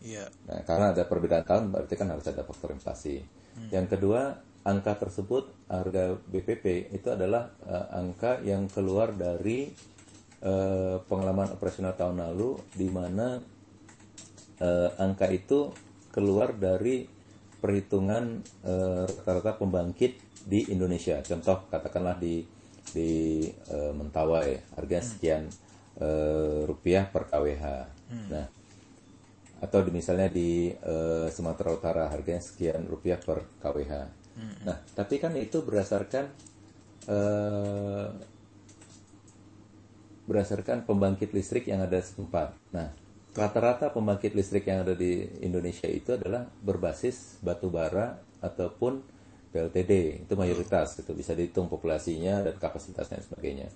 [0.00, 0.30] Iya.
[0.48, 3.20] Nah, karena ada perbedaan tahun berarti kan harus ada faktor inflasi.
[3.74, 9.72] Yang kedua, angka tersebut harga BPP itu adalah eh, angka yang keluar dari
[10.44, 13.40] eh, pengalaman operasional tahun lalu di mana
[14.60, 15.72] eh, angka itu
[16.12, 17.08] keluar dari
[17.58, 21.18] perhitungan eh, rata-rata pembangkit di Indonesia.
[21.24, 22.44] Contoh katakanlah di
[22.92, 25.48] di eh, Mentawai harga sekian
[25.96, 27.64] eh, rupiah per kWh.
[28.32, 28.46] Nah,
[29.58, 34.17] atau di, misalnya di eh, Sumatera Utara harganya sekian rupiah per kWh.
[34.38, 36.24] Nah, tapi kan itu berdasarkan
[37.10, 38.08] eh,
[40.28, 42.52] berdasarkan pembangkit listrik yang ada setempat.
[42.76, 42.92] Nah,
[43.32, 49.00] rata-rata pembangkit listrik yang ada di Indonesia itu adalah berbasis batu bara ataupun
[49.48, 50.24] PLTD.
[50.28, 53.68] Itu mayoritas itu bisa dihitung populasinya dan kapasitasnya dan sebagainya.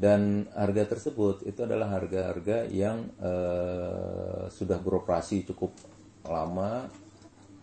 [0.00, 5.76] Dan harga tersebut itu adalah harga-harga yang eh, sudah beroperasi cukup
[6.24, 6.88] lama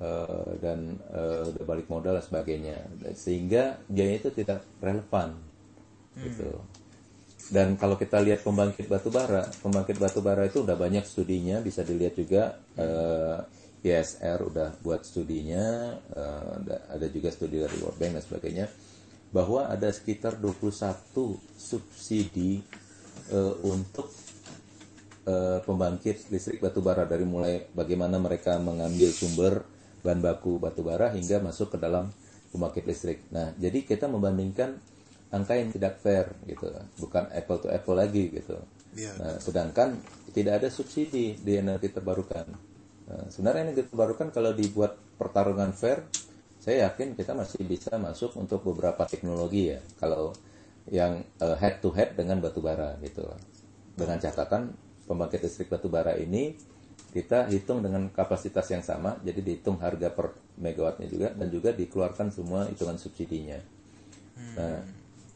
[0.01, 2.77] eh, dan eh, udah balik modal dan sebagainya.
[3.13, 5.37] Sehingga biaya itu tidak relevan.
[6.17, 6.49] Gitu.
[7.47, 11.85] Dan kalau kita lihat pembangkit batu bara, pembangkit batu bara itu udah banyak studinya, bisa
[11.85, 13.39] dilihat juga eh,
[13.87, 18.65] ISR udah buat studinya, eh, ada- ada juga studi dari World Bank dan sebagainya,
[19.31, 22.59] bahwa ada sekitar 21 subsidi
[23.31, 24.11] eh, untuk
[25.27, 29.63] eh, pembangkit listrik batu bara dari mulai bagaimana mereka mengambil sumber
[30.05, 32.09] bahan baku batu bara hingga masuk ke dalam
[32.53, 33.25] pembangkit listrik.
[33.33, 34.77] Nah, jadi kita membandingkan
[35.27, 36.71] angka yang tidak fair gitu,
[37.03, 38.55] bukan apple to apple lagi gitu.
[38.95, 39.11] Iya.
[39.19, 39.99] Nah, sedangkan
[40.31, 42.47] tidak ada subsidi di energi terbarukan.
[43.07, 46.07] Nah, sebenarnya energi terbarukan kalau dibuat pertarungan fair,
[46.63, 49.79] saya yakin kita masih bisa masuk untuk beberapa teknologi ya.
[49.99, 50.31] Kalau
[50.87, 51.19] yang
[51.59, 53.27] head to head dengan batu bara gitu.
[53.95, 54.71] Dengan catatan
[55.03, 56.55] pembangkit listrik batu bara ini
[57.11, 62.33] kita hitung dengan kapasitas yang sama, jadi dihitung harga per megawattnya juga dan juga dikeluarkan
[62.33, 63.57] semua hitungan subsidinya.
[64.57, 64.81] Nah,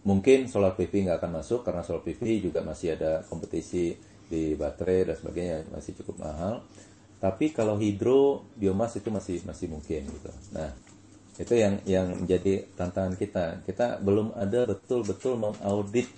[0.06, 3.94] mungkin solar PV nggak akan masuk karena solar PV juga masih ada kompetisi
[4.32, 6.66] di baterai dan sebagainya masih cukup mahal.
[7.22, 10.32] Tapi kalau hidro biomas itu masih masih mungkin gitu.
[10.58, 10.74] Nah,
[11.38, 13.62] itu yang yang menjadi tantangan kita.
[13.62, 16.10] Kita belum ada betul-betul mengaudit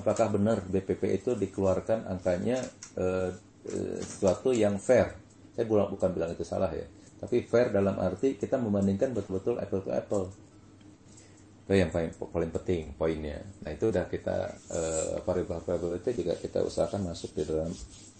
[0.00, 2.58] apakah benar BPP itu dikeluarkan angkanya
[2.96, 3.30] eh,
[3.68, 5.12] eh, sesuatu yang fair.
[5.52, 6.86] Saya bukan bilang itu salah ya,
[7.20, 10.26] tapi fair dalam arti kita membandingkan betul-betul apple to apple.
[11.70, 16.66] itu yang paling paling penting poinnya nah itu udah kita uh, variabel-variabel itu juga kita
[16.66, 17.70] usahakan masuk di dalam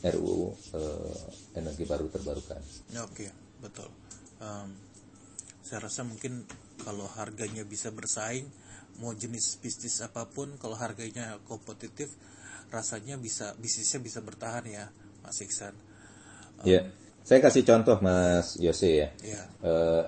[0.07, 1.27] RUU uh,
[1.59, 2.63] energi baru terbarukan
[2.95, 3.27] Ya, Oke,
[3.59, 3.91] betul.
[4.39, 4.71] Em,
[5.67, 6.47] saya rasa mungkin
[6.87, 8.49] kalau harganya bisa bersaing,
[8.99, 12.11] mau jenis bisnis apa pun, kalau harganya kompetitif,
[12.73, 14.89] rasanya bisa bisnisnya bisa bertahan ya,
[15.23, 15.75] Mas Iksan.
[16.65, 16.85] ya
[17.21, 20.05] saya kasih contoh Mas Yose ya Ya, Eh,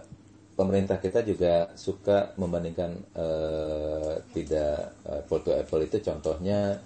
[0.53, 6.81] pemerintah kita juga suka membandingkan eh, tidak eh, apple to apple itu contohnya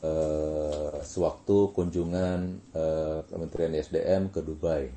[0.00, 2.40] eh, sewaktu kunjungan
[2.72, 4.88] eh, Kementerian SDM ke Dubai.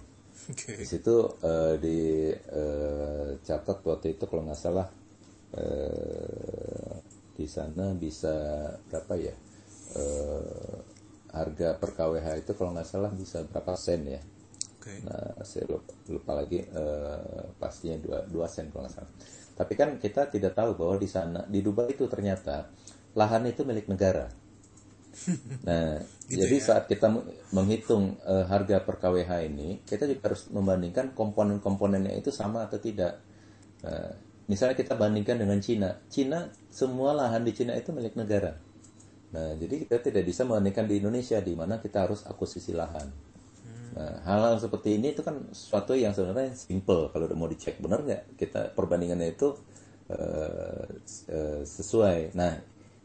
[0.52, 0.72] oke.
[0.76, 2.00] Di situ eh, di
[2.32, 4.88] eh, catat waktu itu kalau nggak salah
[5.56, 6.96] eh,
[7.36, 8.36] di sana bisa
[8.88, 9.36] berapa ya
[9.96, 10.76] eh,
[11.34, 14.22] harga per KWH itu kalau nggak salah bisa berapa sen ya.
[14.80, 14.94] Oke.
[15.06, 19.12] Nah, saya lupa, lupa lagi eh, pastinya dua, dua sen kalau nggak salah.
[19.58, 22.70] Tapi kan kita tidak tahu bahwa di sana di Dubai itu ternyata
[23.18, 24.28] lahan itu milik negara.
[25.68, 26.02] Nah,
[26.32, 32.14] jadi saat kita me- menghitung eh, harga per KWH ini, kita juga harus membandingkan komponen-komponennya
[32.18, 33.22] itu sama atau tidak.
[33.86, 34.12] Nah,
[34.52, 38.58] misalnya kita bandingkan dengan Cina, Cina semua lahan di Cina itu milik negara.
[39.32, 43.08] Nah, jadi kita tidak bisa membandingkan di Indonesia di mana kita harus akuisisi lahan.
[43.92, 48.00] Nah, hal-hal seperti ini itu kan sesuatu yang sebenarnya simple kalau udah mau dicek benar
[48.04, 49.56] nggak kita perbandingannya itu
[50.12, 50.88] eh,
[51.32, 52.36] eh, sesuai.
[52.36, 52.56] Nah,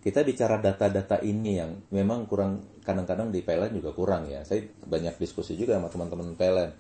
[0.07, 4.47] kita bicara data-data ini yang memang kurang kadang-kadang di PLN juga kurang ya.
[4.47, 6.71] Saya banyak diskusi juga sama teman-teman PLN.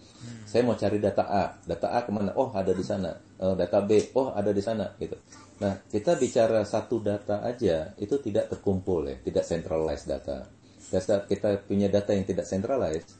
[0.47, 2.31] Saya mau cari data A, data A ke mana?
[2.39, 3.11] Oh ada di sana.
[3.43, 5.19] Eh, data B, oh ada di sana gitu.
[5.57, 10.45] Nah, kita bicara satu data aja itu tidak terkumpul ya, tidak centralized data.
[10.87, 13.17] Dan saat kita punya data yang tidak centralized,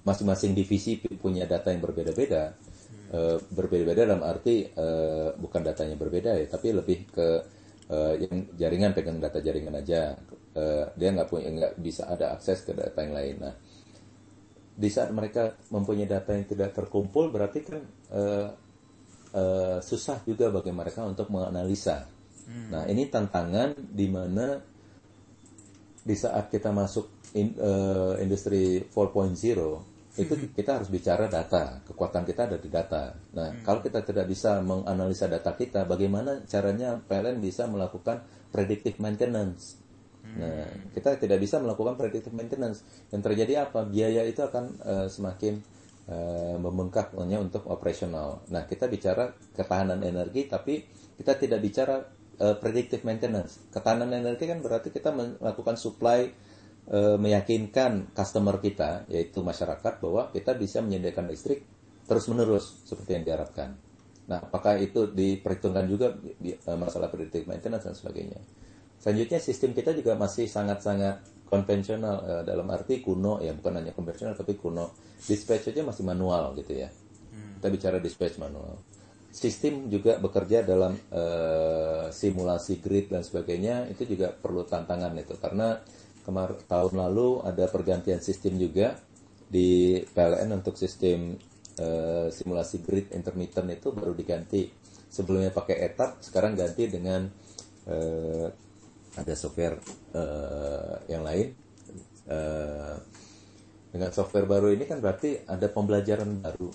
[0.00, 2.56] masing-masing divisi punya data yang berbeda-beda.
[3.08, 7.28] Eh, berbeda-beda dalam arti eh, bukan datanya berbeda ya, tapi lebih ke
[7.88, 10.16] eh, yang jaringan pegang data jaringan aja.
[10.56, 13.36] Eh, dia nggak punya nggak bisa ada akses ke data yang lain.
[13.44, 13.54] Nah,
[14.78, 17.80] di saat mereka mempunyai data yang tidak terkumpul, berarti kan
[18.12, 18.48] eh,
[19.32, 22.08] eh, susah juga bagi mereka untuk menganalisa.
[22.48, 24.56] Nah, ini tantangan di mana
[26.00, 31.78] di saat kita masuk in, eh, industri 4.0 itu kita harus bicara data.
[31.86, 33.14] Kekuatan kita ada di data.
[33.38, 39.78] Nah kalau kita tidak bisa menganalisa data kita bagaimana caranya PLN bisa melakukan predictive maintenance?
[40.34, 42.82] Nah kita tidak bisa melakukan predictive maintenance.
[43.14, 43.86] Yang terjadi apa?
[43.86, 45.54] Biaya itu akan eh, semakin
[46.56, 50.88] membengkak hanya untuk operasional nah kita bicara ketahanan energi tapi
[51.20, 52.00] kita tidak bicara
[52.40, 56.24] eh, predictive maintenance ketahanan energi kan berarti kita melakukan supply
[56.88, 61.68] eh, meyakinkan customer kita yaitu masyarakat bahwa kita bisa menyediakan listrik
[62.08, 63.76] terus menerus seperti yang diharapkan.
[64.32, 68.40] Nah, apakah itu diperhitungkan juga eh, masalah predictive maintenance dan sebagainya.
[68.98, 74.36] Selanjutnya sistem kita juga masih sangat-sangat konvensional eh, dalam arti kuno ya bukan hanya konvensional
[74.36, 74.92] tapi kuno.
[75.18, 76.88] Dispatch aja masih manual gitu ya.
[77.58, 78.78] Kita bicara dispatch manual.
[79.28, 85.80] Sistem juga bekerja dalam eh, simulasi grid dan sebagainya itu juga perlu tantangan itu karena
[86.28, 89.00] kemar tahun lalu ada pergantian sistem juga
[89.48, 91.34] di PLN untuk sistem
[91.80, 94.68] eh, simulasi grid intermittent itu baru diganti
[95.08, 97.24] sebelumnya pakai etap sekarang ganti dengan
[97.88, 98.46] eh,
[99.18, 99.76] ada software
[100.14, 101.52] eh, yang lain.
[102.28, 102.96] Eh,
[103.88, 106.68] dengan software baru ini kan berarti ada pembelajaran baru.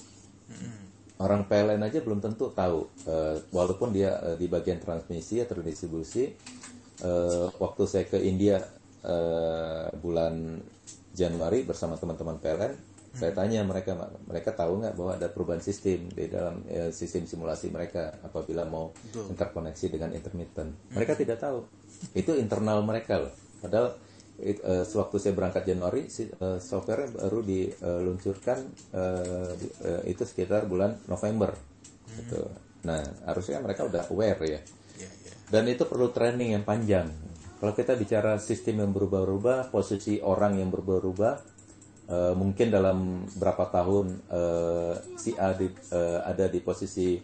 [1.22, 2.89] Orang PLN aja belum tentu tahu.
[3.08, 6.28] Eh, walaupun dia eh, di bagian transmisi atau distribusi
[7.00, 8.60] eh, waktu saya ke India
[9.06, 10.60] eh, bulan
[11.14, 13.94] Januari bersama teman-teman PLN saya tanya mereka
[14.26, 18.89] mereka tahu nggak bahwa ada perubahan sistem di dalam eh, sistem simulasi mereka apabila mau
[19.14, 20.74] interkoneksi dengan intermittent?
[20.98, 21.62] Mereka tidak tahu
[22.12, 23.34] itu internal mereka loh
[23.64, 23.95] padahal
[24.43, 28.60] it- eh, sewaktu saya berangkat Januari si, eh, software baru diluncurkan
[28.91, 31.56] eh, di- eh, itu sekitar bulan November
[32.14, 32.43] gitu.
[32.84, 34.60] Nah harusnya mereka udah aware ya
[34.99, 35.34] Ya, ya.
[35.49, 37.10] dan itu perlu training yang panjang.
[37.58, 41.36] Kalau kita bicara sistem yang berubah-ubah, posisi orang yang berubah-ubah,
[42.12, 47.18] eh, mungkin dalam berapa tahun eh, si A di- eh, ada di posisi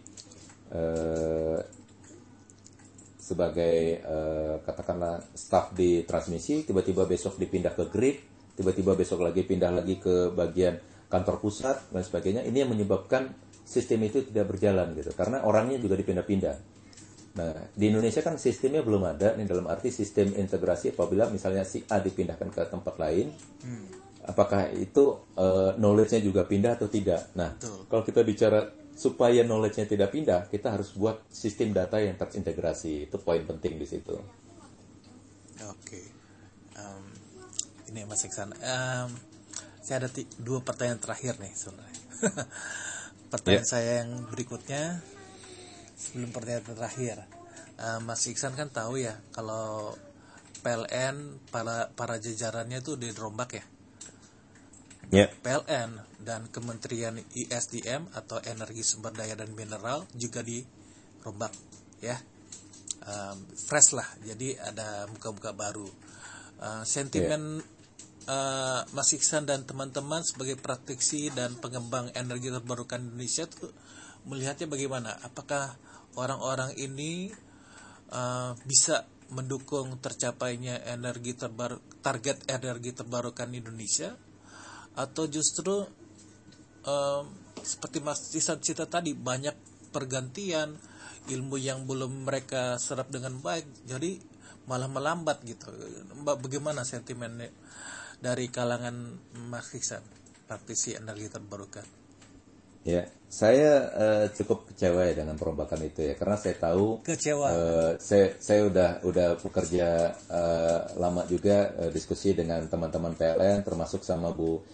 [3.30, 8.18] sebagai eh, katakanlah staff di transmisi, tiba-tiba besok dipindah ke grid,
[8.58, 12.42] tiba-tiba besok lagi pindah lagi ke bagian kantor pusat dan sebagainya.
[12.42, 13.30] Ini yang menyebabkan
[13.62, 16.56] sistem itu tidak berjalan gitu, karena orangnya juga dipindah-pindah.
[17.30, 21.78] Nah, di Indonesia kan sistemnya belum ada nih dalam arti sistem integrasi apabila misalnya si
[21.86, 23.30] A dipindahkan ke tempat lain,
[24.26, 27.30] apakah itu eh, knowledge-nya juga pindah atau tidak?
[27.38, 27.86] Nah, Betul.
[27.86, 33.08] kalau kita bicara supaya knowledge-nya tidak pindah, kita harus buat sistem data yang terintegrasi.
[33.08, 34.12] Itu poin penting di situ.
[35.64, 36.00] Oke.
[36.76, 37.08] Um,
[37.88, 38.52] ini Mas Iksan.
[38.52, 39.08] Um,
[39.80, 42.02] saya ada dua pertanyaan terakhir nih sebenarnya.
[43.32, 43.72] pertanyaan yeah.
[43.72, 45.00] saya yang berikutnya
[45.96, 47.24] sebelum pertanyaan terakhir.
[47.80, 49.96] Uh, Mas Iksan kan tahu ya kalau
[50.60, 53.64] PLN para para jajarannya tuh dirombak ya.
[55.10, 55.26] Yeah.
[55.42, 61.50] PLN dan Kementerian ISDM atau Energi Sumber Daya dan Mineral juga dirombak
[61.98, 62.14] ya.
[63.00, 65.88] Um, fresh lah, jadi ada muka-muka baru.
[66.60, 68.30] Uh, sentimen yeah.
[68.30, 73.74] uh, Mas Iksan dan teman-teman sebagai praktisi dan pengembang energi terbarukan Indonesia tuh
[74.30, 75.10] melihatnya bagaimana?
[75.26, 75.74] Apakah
[76.14, 77.34] orang-orang ini
[78.14, 84.14] uh, bisa mendukung tercapainya energi terbaru target energi terbarukan Indonesia
[85.00, 85.88] atau justru
[86.84, 87.24] um,
[87.64, 89.56] seperti Mas cita-cita tadi banyak
[89.88, 90.76] pergantian
[91.28, 94.20] ilmu yang belum mereka serap dengan baik jadi
[94.68, 95.72] malah melambat gitu
[96.20, 97.48] Mbak bagaimana sentimennya
[98.20, 99.16] dari kalangan
[99.48, 100.04] Mas Iksan
[100.44, 102.00] praktisi energi terbarukan
[102.80, 107.46] Ya, saya uh, cukup kecewa ya dengan perombakan itu ya, karena saya tahu kecewa.
[107.52, 114.00] Uh, saya saya udah udah bekerja uh, lama juga uh, diskusi dengan teman-teman PLN, termasuk
[114.00, 114.64] sama Bu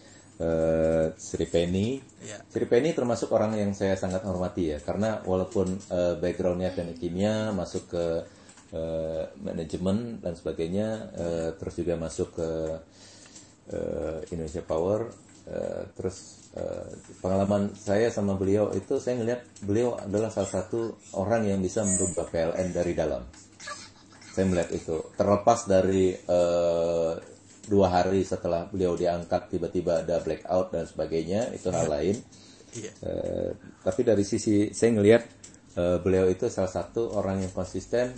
[0.41, 2.01] uh, Sri Penny.
[2.24, 2.39] Ya.
[2.49, 7.53] Sri Penny termasuk orang yang saya sangat hormati ya, karena walaupun uh, backgroundnya teknik kimia,
[7.53, 8.05] masuk ke
[8.76, 12.51] uh, manajemen dan sebagainya, uh, terus juga masuk ke
[13.72, 15.09] uh, Indonesia Power,
[15.49, 16.89] uh, terus Eh,
[17.20, 22.24] pengalaman saya sama beliau itu saya ngelihat beliau adalah salah satu orang yang bisa merubah
[22.32, 23.20] PLN dari dalam.
[24.32, 27.12] Saya melihat itu terlepas dari uh,
[27.66, 32.16] dua hari setelah beliau diangkat tiba-tiba ada blackout dan sebagainya itu hal lain.
[33.00, 35.22] Uh, tapi dari sisi saya ngelihat
[35.80, 38.12] uh, beliau itu salah satu orang yang konsisten,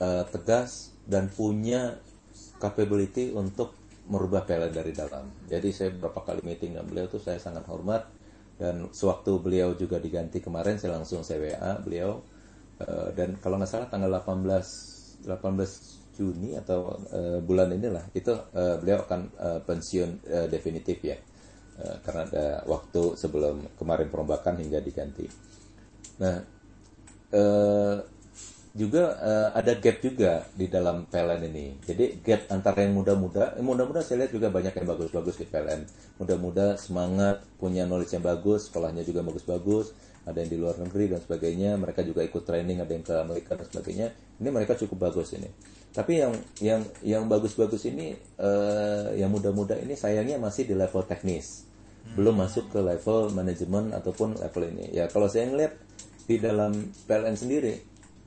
[0.00, 2.00] uh, tegas dan punya
[2.56, 3.76] capability untuk
[4.08, 5.28] merubah PLN dari dalam.
[5.48, 8.04] Jadi saya beberapa kali meeting dengan beliau tuh saya sangat hormat
[8.54, 12.22] dan sewaktu beliau juga diganti kemarin saya langsung saya WA beliau
[12.80, 18.78] uh, dan kalau nggak salah tanggal 18 18 Juni atau uh, bulan inilah itu uh,
[18.78, 21.18] beliau akan uh, pensiun uh, definitif ya
[21.82, 25.26] uh, karena ada waktu sebelum kemarin perombakan hingga diganti.
[26.22, 26.36] Nah
[27.34, 27.96] uh,
[28.74, 31.78] juga uh, ada gap juga di dalam PLN ini.
[31.78, 35.86] Jadi gap antara yang muda-muda, yang muda-muda saya lihat juga banyak yang bagus-bagus di PLN.
[36.18, 39.94] Muda-muda semangat, punya knowledge yang bagus, sekolahnya juga bagus-bagus,
[40.26, 41.78] ada yang di luar negeri dan sebagainya.
[41.78, 44.06] Mereka juga ikut training, ada yang ke Amerika dan sebagainya.
[44.42, 45.46] Ini mereka cukup bagus ini.
[45.94, 51.70] Tapi yang yang yang bagus-bagus ini, uh, yang muda-muda ini sayangnya masih di level teknis,
[52.18, 54.90] belum masuk ke level manajemen ataupun level ini.
[54.90, 55.78] Ya kalau saya ngeliat
[56.26, 57.74] di dalam PLN sendiri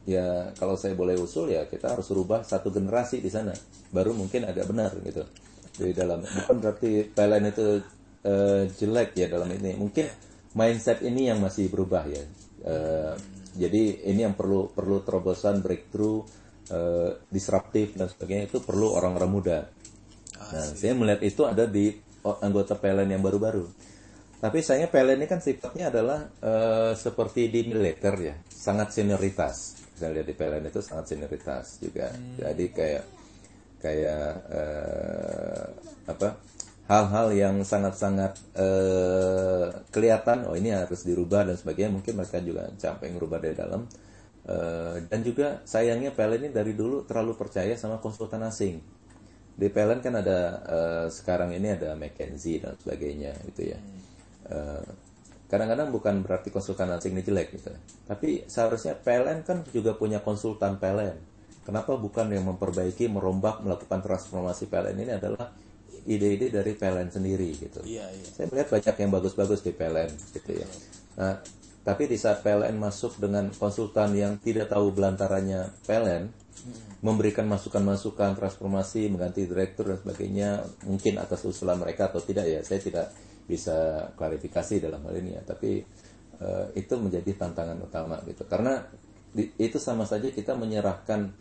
[0.07, 3.51] ya kalau saya boleh usul ya kita harus rubah satu generasi di sana.
[3.91, 5.27] Baru mungkin agak benar gitu.
[5.75, 7.67] Di dalam bukan berarti PLN itu
[8.23, 9.75] uh, jelek ya dalam ini.
[9.75, 10.07] Mungkin
[10.55, 12.23] mindset ini yang masih berubah ya.
[12.63, 13.13] Uh,
[13.59, 16.23] jadi ini yang perlu perlu terobosan breakthrough
[16.71, 19.59] uh, disruptif dan sebagainya itu perlu orang-orang muda.
[20.37, 21.91] Nah saya melihat itu ada di
[22.23, 23.65] anggota PLN yang baru-baru.
[24.37, 29.81] Tapi sayangnya PLN ini kan sifatnya adalah uh, seperti di militer ya sangat senioritas.
[29.97, 32.13] Kita lihat di PLN itu sangat senioritas juga.
[32.13, 32.37] Hmm.
[32.37, 33.05] jadi kayak
[33.77, 35.65] kayak uh,
[36.09, 36.29] apa
[36.87, 41.97] hal-hal yang sangat-sangat uh, kelihatan oh ini harus dirubah dan sebagainya.
[41.97, 43.89] Mungkin mereka juga sampai ngerubah dari dalam
[44.47, 48.79] uh, dan juga sayangnya PLN ini dari dulu terlalu percaya sama konsultan asing
[49.57, 53.79] di PLN kan ada uh, sekarang ini ada McKinsey dan sebagainya gitu ya
[54.49, 54.85] uh,
[55.47, 57.71] kadang-kadang bukan berarti konsultan asing ini jelek gitu.
[58.03, 61.17] Tapi seharusnya PLN kan juga punya konsultan PLN.
[61.63, 65.51] Kenapa bukan yang memperbaiki, merombak, melakukan transformasi PLN ini adalah
[66.07, 67.83] ide-ide dari PLN sendiri gitu.
[67.83, 68.27] Iya, iya.
[68.27, 70.67] Saya melihat banyak yang bagus-bagus di PLN gitu ya.
[71.19, 71.35] Nah,
[71.87, 76.99] tapi di saat PLN masuk dengan konsultan yang tidak tahu belantaranya PLN, hmm.
[76.99, 82.83] memberikan masukan-masukan transformasi, mengganti direktur dan sebagainya, mungkin atas usulan mereka atau tidak ya, saya
[82.83, 83.07] tidak
[83.47, 85.79] bisa klarifikasi dalam hal ini ya tapi
[86.43, 88.83] uh, itu menjadi tantangan utama gitu karena
[89.31, 91.31] di, itu sama saja kita menyerahkan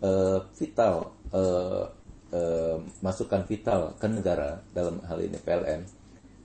[0.00, 1.84] uh, vital uh,
[2.30, 5.82] uh, masukan vital ke negara dalam hal ini PLN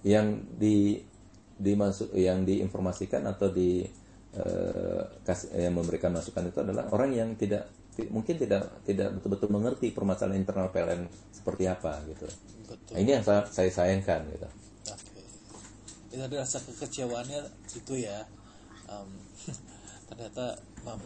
[0.02, 0.98] yang di
[1.62, 3.86] dimasuk yang diinformasikan atau di
[4.36, 7.70] uh, kasih, yang memberikan masukan itu adalah orang yang tidak
[8.10, 12.26] mungkin tidak tidak betul-betul mengerti permasalahan internal PLN seperti apa gitu.
[12.92, 14.50] Nah, ini yang saya, saya sayangkan gitu
[16.12, 17.40] itu ada rasa kekecewaannya
[17.72, 18.28] itu ya
[18.92, 19.08] um,
[20.12, 21.00] ternyata um,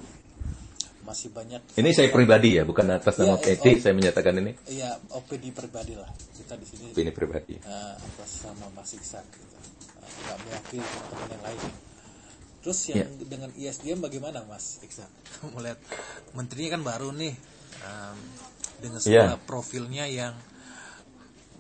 [1.06, 3.78] masih banyak Ini saya pribadi ya, bukan atas nama Iya, eh, PT oh.
[3.78, 4.58] saya menyatakan ini.
[4.74, 7.62] ya opini pribadi lah kita di sini Ini pribadi.
[7.62, 9.55] uh, atas sama Mas Iksan gitu.
[10.26, 11.62] Uh, nggak mewakili teman-teman yang lain.
[12.66, 15.06] Terus yang dengan ISDM bagaimana Mas Iksan?
[15.54, 15.78] Melihat
[16.34, 17.38] menterinya kan baru nih
[17.86, 18.18] um,
[18.82, 19.46] dengan segala Iya.
[19.46, 20.34] profilnya yang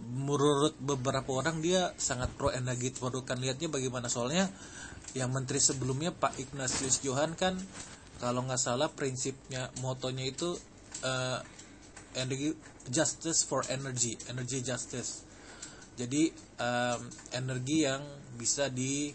[0.05, 4.49] menurut beberapa orang dia sangat pro energi terbarukan lihatnya bagaimana soalnya
[5.18, 7.55] yang menteri sebelumnya Pak Ignatius Johan kan
[8.20, 10.57] kalau nggak salah prinsipnya motonya itu
[11.01, 11.39] eh,
[12.20, 12.53] energi
[12.91, 15.24] justice for energy energy justice
[15.96, 17.02] jadi em,
[17.36, 18.04] energi yang
[18.36, 19.10] bisa di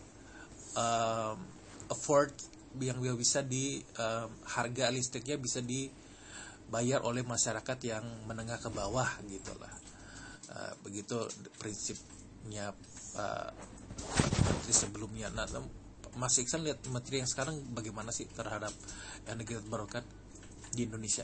[0.76, 1.36] em,
[1.92, 2.32] afford
[2.80, 9.52] yang bisa di em, harga listriknya bisa dibayar oleh masyarakat yang menengah ke bawah gitu
[9.60, 9.72] lah.
[10.50, 11.14] Eh, begitu
[11.62, 12.74] prinsipnya
[14.42, 15.30] menteri sebelumnya.
[15.30, 15.46] Nah
[16.18, 18.74] Mas Iksan lihat menteri yang sekarang bagaimana sih terhadap
[19.30, 20.02] energi terbarukan
[20.74, 21.22] di Indonesia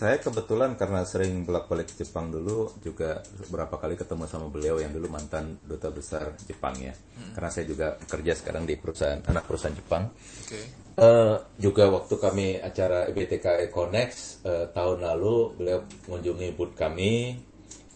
[0.00, 4.96] Saya kebetulan karena sering bolak-balik ke Jepang dulu juga beberapa kali ketemu sama beliau yang
[4.96, 6.96] dulu mantan duta besar Jepang ya.
[7.36, 10.08] Karena saya juga kerja sekarang di perusahaan anak perusahaan Jepang.
[10.08, 10.60] oke
[11.00, 17.36] Eh, juga waktu kami acara BTK Connect eh, tahun lalu beliau mengunjungi booth kami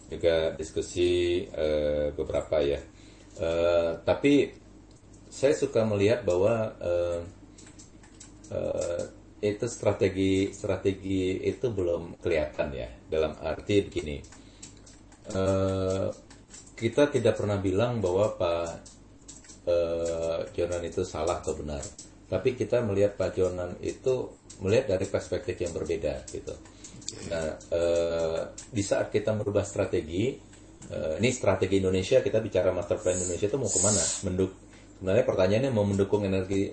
[0.05, 2.81] juga diskusi eh, beberapa ya.
[3.41, 4.53] Eh, tapi
[5.25, 7.19] saya suka melihat bahwa eh,
[8.53, 9.03] eh,
[9.41, 12.89] itu strategi strategi itu belum kelihatan ya.
[13.09, 14.17] Dalam arti begini.
[15.25, 16.07] Eh,
[16.75, 18.69] kita tidak pernah bilang bahwa Pak
[19.65, 21.81] eh, Jonan itu salah atau benar.
[22.25, 26.55] Tapi kita melihat Pak Jonan itu melihat dari perspektif yang berbeda gitu.
[27.31, 28.39] Nah eh,
[28.71, 30.35] di saat kita merubah strategi
[30.89, 34.03] eh, ini strategi Indonesia kita bicara master plan Indonesia itu mau ke mana?
[34.27, 34.51] Menduk
[34.95, 36.71] sebenarnya pertanyaannya mau mendukung energi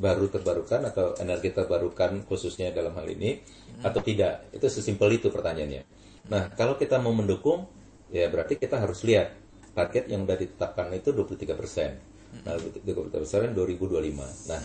[0.00, 3.40] baru terbarukan atau energi terbarukan khususnya dalam hal ini
[3.84, 4.48] atau tidak?
[4.54, 5.82] Itu sesimpel itu pertanyaannya.
[6.32, 7.66] Nah kalau kita mau mendukung
[8.12, 9.34] ya berarti kita harus lihat
[9.72, 11.90] target yang sudah ditetapkan itu 23 persen.
[12.44, 14.62] Nah 23 persen 2025 nah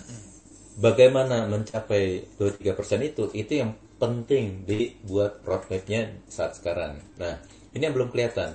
[0.77, 3.27] bagaimana mencapai 23 persen itu?
[3.33, 7.01] Itu yang penting dibuat roadmapnya saat sekarang.
[7.17, 7.41] Nah
[7.73, 8.53] ini yang belum kelihatan.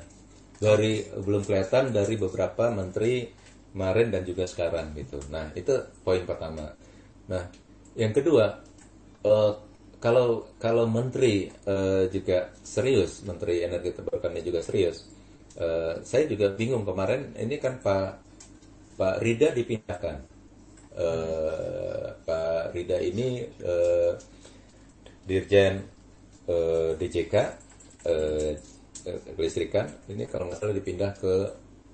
[0.62, 3.41] Dari belum kelihatan dari beberapa menteri
[3.72, 5.18] kemarin dan juga sekarang gitu.
[5.32, 5.72] Nah itu
[6.04, 6.68] poin pertama.
[7.30, 7.42] Nah
[7.96, 8.46] yang kedua
[9.24, 9.52] eh,
[10.02, 15.08] kalau kalau menteri eh, juga serius, menteri energi terbarukannya juga serius.
[15.56, 18.08] eh, saya juga bingung kemarin ini kan Pak
[18.98, 20.16] Pak Rida dipindahkan.
[20.92, 24.12] Eh, Pak Rida ini eh,
[25.26, 25.74] Dirjen
[26.48, 27.34] eh, DJK
[28.06, 28.52] eh,
[29.36, 31.34] kelistrikan ini kalau nggak salah dipindah ke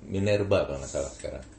[0.09, 1.58] Minerba kalau nggak salah sekarang.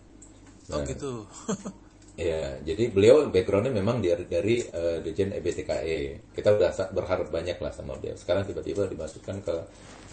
[0.72, 1.12] Oh gitu
[2.20, 6.20] Ya, jadi beliau backgroundnya memang dari dari eh, Dirjen EBTKE.
[6.36, 8.20] Kita udah berharap banyak lah sama beliau.
[8.20, 9.56] Sekarang tiba-tiba dimasukkan ke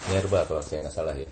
[0.06, 1.26] Minerba kalau saya nggak salah ya.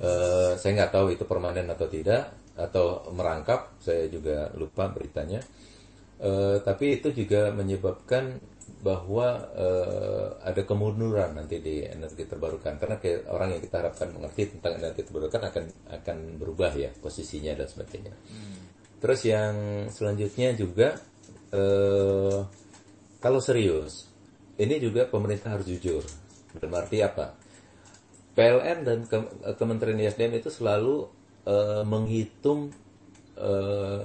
[0.00, 3.76] Eh, saya nggak tahu itu permanen atau tidak atau merangkap.
[3.84, 5.44] Saya juga lupa beritanya.
[6.24, 8.40] Eh, tapi itu juga menyebabkan
[8.82, 12.98] bahwa eh, ada kemunduran nanti di energi terbarukan karena
[13.30, 15.64] orang yang kita harapkan mengerti tentang energi terbarukan akan
[16.02, 18.12] akan berubah ya posisinya dan sebagainya.
[18.98, 19.54] Terus yang
[19.86, 20.98] selanjutnya juga
[21.54, 22.38] eh,
[23.22, 24.10] kalau serius
[24.58, 26.02] ini juga pemerintah harus jujur.
[26.58, 27.38] Dalam arti apa?
[28.34, 31.06] PLN dan Ke- Kementerian ISDM itu selalu
[31.46, 32.74] eh, menghitung
[33.38, 34.04] eh,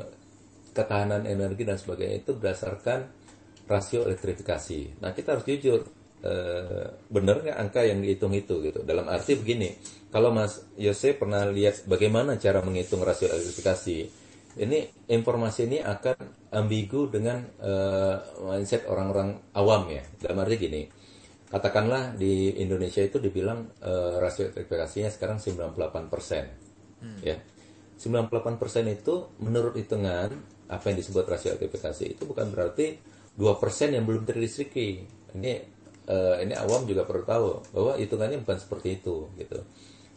[0.77, 3.16] ketahanan energi dan sebagainya itu berdasarkan
[3.67, 5.03] rasio elektrifikasi.
[5.03, 5.83] Nah kita harus jujur,
[6.23, 8.81] eh, benar nggak angka yang dihitung itu gitu.
[8.87, 9.75] Dalam arti begini,
[10.09, 13.97] kalau Mas Yose pernah lihat bagaimana cara menghitung rasio elektrifikasi,
[14.57, 14.79] ini
[15.11, 18.15] informasi ini akan ambigu dengan eh,
[18.47, 20.01] mindset orang-orang awam ya.
[20.17, 20.81] Dalam arti gini,
[21.51, 26.43] katakanlah di Indonesia itu dibilang eh, rasio elektrifikasinya sekarang 98 persen,
[27.21, 27.37] ya.
[27.97, 30.29] 98 persen itu menurut hitungan
[30.69, 32.99] apa yang disebut rasio elektrifikasi itu bukan berarti
[33.37, 35.05] 2 persen yang belum terlistriki.
[35.37, 35.53] Ini
[36.09, 39.61] eh, ini awam juga perlu tahu bahwa hitungannya bukan seperti itu gitu.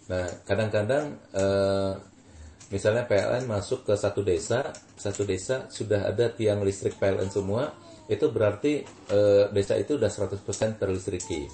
[0.08, 1.92] Nah kadang-kadang eh,
[2.72, 7.70] misalnya PLN masuk ke satu desa, satu desa sudah ada tiang listrik PLN semua,
[8.08, 11.46] itu berarti eh, desa itu udah 100% terlistriki.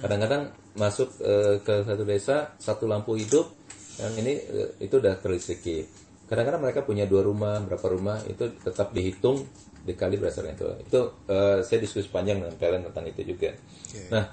[0.00, 3.50] Kadang-kadang masuk eh, ke satu desa, satu lampu hidup,
[3.98, 5.84] yang ini eh, itu udah terlistriki.
[6.30, 9.42] Kadang-kadang mereka punya dua rumah, berapa rumah, itu tetap dihitung
[9.84, 10.68] dikali berdasarkan itu.
[10.86, 13.50] Itu eh, saya diskusi panjang dengan PLN tentang itu juga.
[14.12, 14.24] Nah,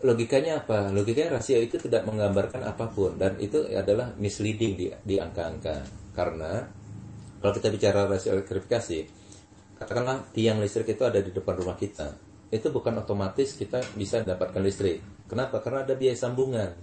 [0.00, 0.88] logikanya apa?
[0.88, 5.84] Logikanya rasio itu tidak menggambarkan apa pun dan itu adalah misleading di, di angka-angka.
[6.16, 6.64] Karena
[7.40, 8.98] kalau kita bicara rasio elektrifikasi,
[9.80, 12.12] katakanlah tiang listrik itu ada di depan rumah kita,
[12.52, 15.00] itu bukan otomatis kita bisa mendapatkan listrik.
[15.24, 15.62] Kenapa?
[15.64, 16.76] Karena ada biaya sambungan.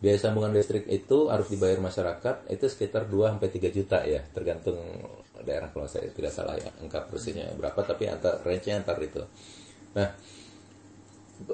[0.00, 4.80] Biaya sambungan listrik itu harus dibayar masyarakat itu sekitar 2 sampai 3 juta ya, tergantung
[5.44, 9.22] daerah kalau saya tidak salah ya, angka persisnya berapa tapi antar range-nya antar itu.
[9.96, 10.08] Nah,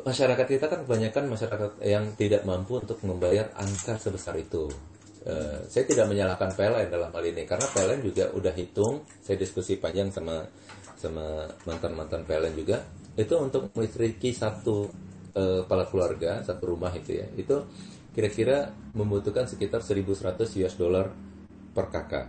[0.03, 4.67] masyarakat kita kan kebanyakan masyarakat yang tidak mampu untuk membayar angka sebesar itu.
[5.27, 9.75] Uh, saya tidak menyalahkan PLN dalam hal ini karena PLN juga udah hitung, saya diskusi
[9.75, 10.47] panjang sama
[10.95, 12.79] sama mantan-mantan PLN juga,
[13.19, 14.87] itu untuk melistriki satu
[15.35, 17.59] uh, kepala keluarga, satu rumah itu ya, itu
[18.15, 21.11] kira-kira membutuhkan sekitar 1100 US dollar
[21.77, 22.27] per kakak.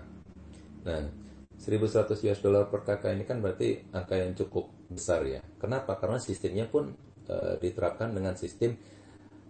[0.84, 1.27] Nah,
[1.58, 5.42] 1100 US dollar per kakak ini kan berarti angka yang cukup besar ya.
[5.58, 5.98] Kenapa?
[5.98, 6.94] Karena sistemnya pun
[7.28, 8.78] uh, diterapkan dengan sistem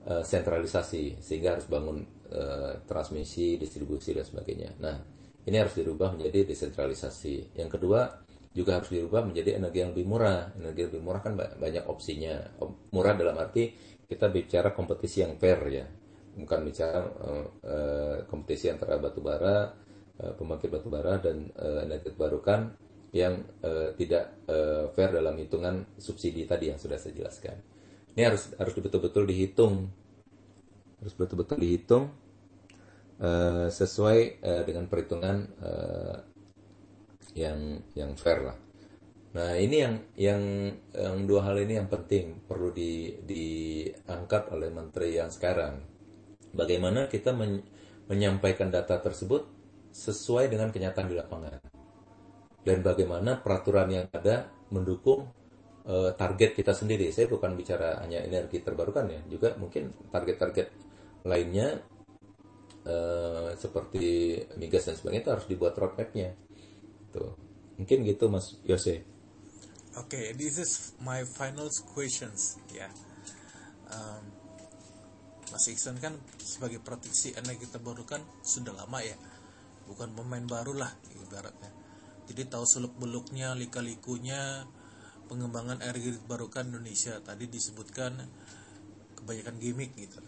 [0.08, 2.02] uh, sentralisasi sehingga harus bangun
[2.32, 4.80] uh, transmisi, distribusi dan sebagainya.
[4.80, 4.98] Nah,
[5.44, 7.60] ini harus dirubah menjadi desentralisasi.
[7.60, 8.24] Yang kedua
[8.56, 10.56] juga harus dirubah menjadi energi yang lebih murah.
[10.58, 12.36] Energi yang lebih murah kan banyak opsinya.
[12.96, 13.76] Murah dalam arti
[14.08, 15.84] kita bicara kompetisi yang fair ya,
[16.40, 19.76] bukan bicara uh, kompetisi antara batu bara,
[20.18, 22.74] pembangkit batu bara dan uh, energi terbarukan
[23.16, 24.36] yang uh, tidak
[24.92, 27.56] fair dalam hitungan subsidi tadi yang sudah saya jelaskan.
[28.18, 29.88] Ini harus harus betul-betul dihitung,
[31.00, 32.12] harus betul-betul dihitung
[33.74, 35.50] sesuai dengan perhitungan
[37.34, 38.58] yang yang fair lah.
[39.38, 40.42] Nah ini yang yang
[40.94, 45.82] yang dua hal ini yang penting perlu di, diangkat oleh menteri yang sekarang.
[46.54, 47.62] Bagaimana kita men,
[48.10, 49.57] menyampaikan data tersebut
[49.98, 51.58] sesuai dengan kenyataan di lapangan
[52.62, 55.26] dan bagaimana peraturan yang ada mendukung
[55.88, 57.10] uh, target kita sendiri.
[57.10, 60.68] Saya bukan bicara hanya energi terbarukan ya, juga mungkin target-target
[61.26, 61.82] lainnya
[62.86, 66.36] uh, seperti migas dan sebagainya itu harus dibuat roadmapnya.
[67.10, 67.34] Tuh.
[67.80, 69.02] Mungkin gitu Mas Yose.
[69.98, 72.86] Oke, okay, this is my final questions ya.
[72.86, 72.92] Yeah.
[73.88, 74.24] Um,
[75.48, 76.12] Mas Iksan kan
[76.44, 79.16] sebagai praktisi energi terbarukan sudah lama ya,
[79.88, 81.72] bukan pemain baru lah ibaratnya.
[82.28, 84.68] Jadi tahu seluk beluknya lika likunya
[85.32, 87.20] pengembangan energi terbarukan Indonesia.
[87.24, 88.20] Tadi disebutkan
[89.20, 90.20] kebanyakan gimmick gitu.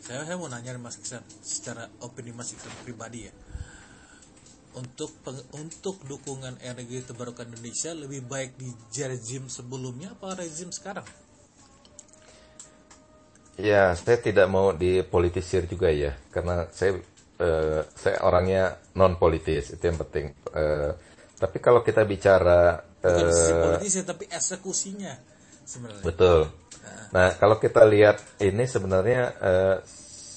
[0.00, 3.32] Saya saya mau nanya Mas Iksan secara opini Mas Iksan pribadi ya.
[4.70, 8.70] Untuk peng, untuk dukungan energi terbarukan Indonesia lebih baik di
[9.02, 11.04] rezim sebelumnya apa rezim sekarang?
[13.60, 16.96] Ya, saya tidak mau dipolitisir juga ya, karena saya
[17.40, 20.30] uh, saya orangnya non politis itu yang penting.
[20.52, 20.92] Uh,
[21.40, 25.12] tapi kalau kita bicara Bukan uh, politis ya, tapi eksekusinya
[25.64, 26.04] sebenarnya.
[26.04, 26.40] Betul.
[26.80, 29.76] Nah, nah kalau kita lihat ini sebenarnya uh,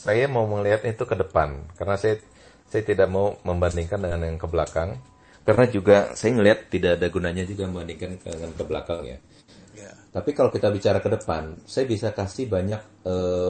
[0.04, 2.24] saya mau melihat itu ke depan karena saya
[2.72, 4.98] saya tidak mau membandingkan dengan yang ke belakang
[5.44, 9.20] karena juga saya melihat tidak ada gunanya juga membandingkan dengan ke belakang ya.
[9.76, 9.94] Yeah.
[10.16, 12.80] Tapi kalau kita bicara ke depan, saya bisa kasih banyak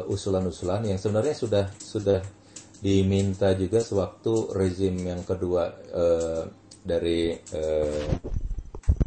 [0.09, 2.19] usulan usulan-usulan yang sebenarnya sudah sudah
[2.83, 6.43] diminta juga sewaktu rezim yang kedua uh,
[6.83, 8.11] dari uh,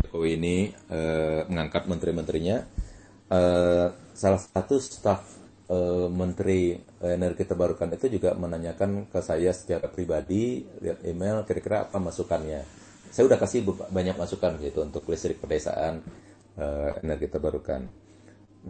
[0.01, 2.65] Jokowi ini uh, mengangkat menteri-menterinya,
[3.29, 5.37] uh, salah satu staf
[5.69, 6.73] uh, Menteri
[7.05, 12.65] Energi Terbarukan itu juga menanyakan ke saya secara pribadi, lihat email, kira-kira apa masukannya.
[13.13, 13.61] Saya udah kasih
[13.93, 16.01] banyak masukan gitu untuk listrik pedesaan
[16.57, 17.85] uh, energi terbarukan.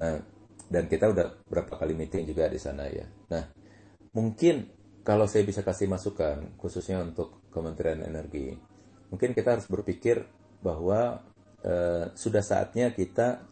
[0.03, 0.19] Nah,
[0.67, 3.07] dan kita udah berapa kali meeting juga di sana ya.
[3.31, 3.45] Nah,
[4.11, 4.76] mungkin
[5.07, 8.59] kalau saya bisa kasih masukan, khususnya untuk Kementerian Energi,
[9.07, 10.27] mungkin kita harus berpikir
[10.59, 11.23] bahwa
[11.63, 13.47] uh, sudah saatnya kita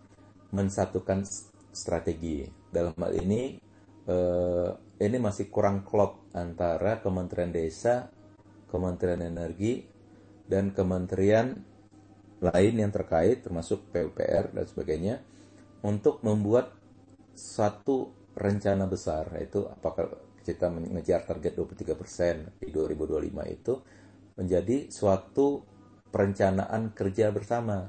[0.50, 1.22] mensatukan
[1.70, 2.42] strategi.
[2.74, 3.62] Dalam hal ini,
[4.11, 8.11] uh, ini masih kurang klop antara Kementerian Desa,
[8.66, 9.86] Kementerian Energi,
[10.50, 11.55] dan kementerian
[12.42, 15.22] lain yang terkait, termasuk PUPR dan sebagainya,
[15.86, 16.74] untuk membuat
[17.38, 20.11] satu rencana besar, yaitu apakah
[20.45, 23.74] kita mengejar target 23% di 2025 itu
[24.36, 25.64] menjadi suatu
[26.12, 27.88] perencanaan kerja bersama.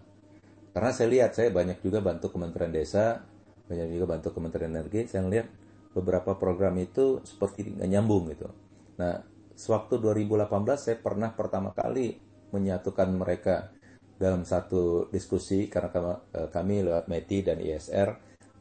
[0.72, 3.22] Karena saya lihat, saya banyak juga bantu Kementerian Desa,
[3.68, 5.48] banyak juga bantu Kementerian Energi, saya lihat
[5.96, 8.52] beberapa program itu seperti nggak nyambung gitu.
[9.00, 9.24] Nah,
[9.56, 12.20] sewaktu 2018 saya pernah pertama kali
[12.52, 13.72] menyatukan mereka
[14.16, 18.10] dalam satu diskusi karena eh, kami lewat METI dan ISR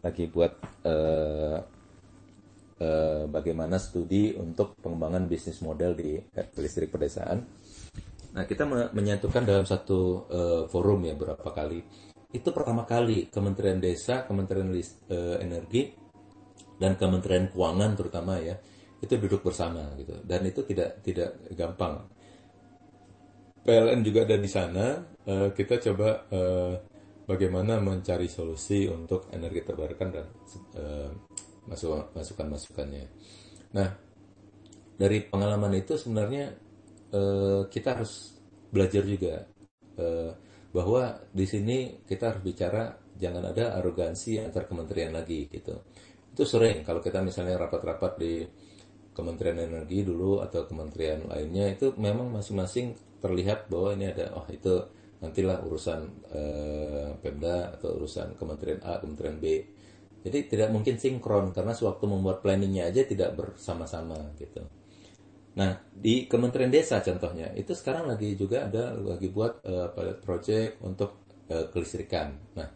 [0.03, 0.53] lagi buat
[0.87, 1.59] eh,
[2.81, 6.19] eh, bagaimana studi untuk pengembangan bisnis model di
[6.59, 7.43] listrik pedesaan
[8.35, 11.79] Nah, kita menyatukan dalam satu uh, forum ya berapa kali.
[12.35, 15.95] Itu pertama kali Kementerian Desa, Kementerian uh, Energi,
[16.75, 18.59] dan Kementerian Keuangan terutama ya,
[18.99, 20.19] itu duduk bersama gitu.
[20.27, 22.11] Dan itu tidak tidak gampang.
[23.63, 24.99] PLN juga ada di sana.
[25.23, 26.75] Uh, kita coba uh,
[27.31, 30.27] bagaimana mencari solusi untuk energi terbarukan dan
[31.69, 33.07] masukan-masukannya.
[33.75, 33.89] Nah,
[34.95, 36.55] dari pengalaman itu sebenarnya
[37.11, 38.39] uh, kita harus
[38.71, 39.47] belajar juga
[39.99, 40.31] uh,
[40.75, 45.87] bahwa di sini kita harus bicara jangan ada arogansi antar kementerian lagi gitu.
[46.35, 48.43] Itu sering kalau kita misalnya rapat-rapat di
[49.15, 54.75] Kementerian Energi dulu atau kementerian lainnya itu memang masing-masing terlihat bahwa ini ada oh itu
[55.23, 56.01] nantilah urusan
[56.35, 59.63] eh, Pemda atau urusan Kementerian A, Kementerian B.
[60.25, 64.65] Jadi tidak mungkin sinkron karena sewaktu membuat planningnya aja tidak bersama-sama gitu.
[65.61, 69.93] Nah di Kementerian Desa contohnya itu sekarang lagi juga ada lagi buat uh,
[70.25, 72.41] project untuk uh, kelistrikan.
[72.57, 72.69] Nah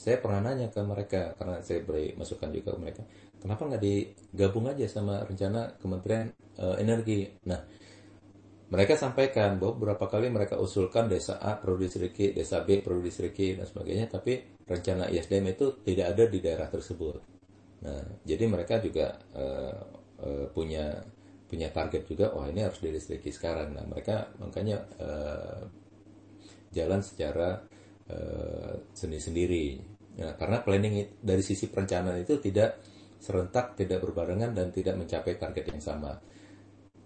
[0.00, 3.02] saya pernah nanya ke mereka karena saya beri masukan juga ke mereka
[3.36, 7.60] kenapa nggak digabung aja sama rencana Kementerian uh, Energi nah
[8.70, 13.58] mereka sampaikan bahwa beberapa kali mereka usulkan desa A perlu diseriki, desa B perlu diseriki
[13.58, 17.18] dan sebagainya, tapi rencana ISDM itu tidak ada di daerah tersebut.
[17.82, 19.82] Nah, jadi mereka juga uh,
[20.22, 21.02] uh, punya
[21.50, 23.74] punya target juga, oh ini harus dilistriki sekarang.
[23.74, 25.66] Nah, mereka makanya uh,
[26.70, 27.58] jalan secara
[28.06, 29.82] uh, seni sendiri.
[30.14, 32.78] Ya, karena planning dari sisi perencanaan itu tidak
[33.18, 36.14] serentak, tidak berbarengan dan tidak mencapai target yang sama.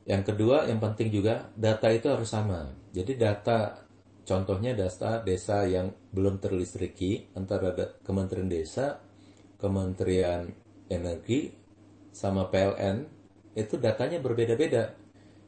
[0.05, 2.69] Yang kedua, yang penting juga data itu harus sama.
[2.93, 3.84] Jadi data
[4.25, 7.73] contohnya data desa yang belum terlistriki antara
[8.03, 9.01] Kementerian Desa,
[9.61, 10.49] Kementerian
[10.89, 11.53] Energi
[12.13, 13.05] sama PLN
[13.55, 14.93] itu datanya berbeda-beda.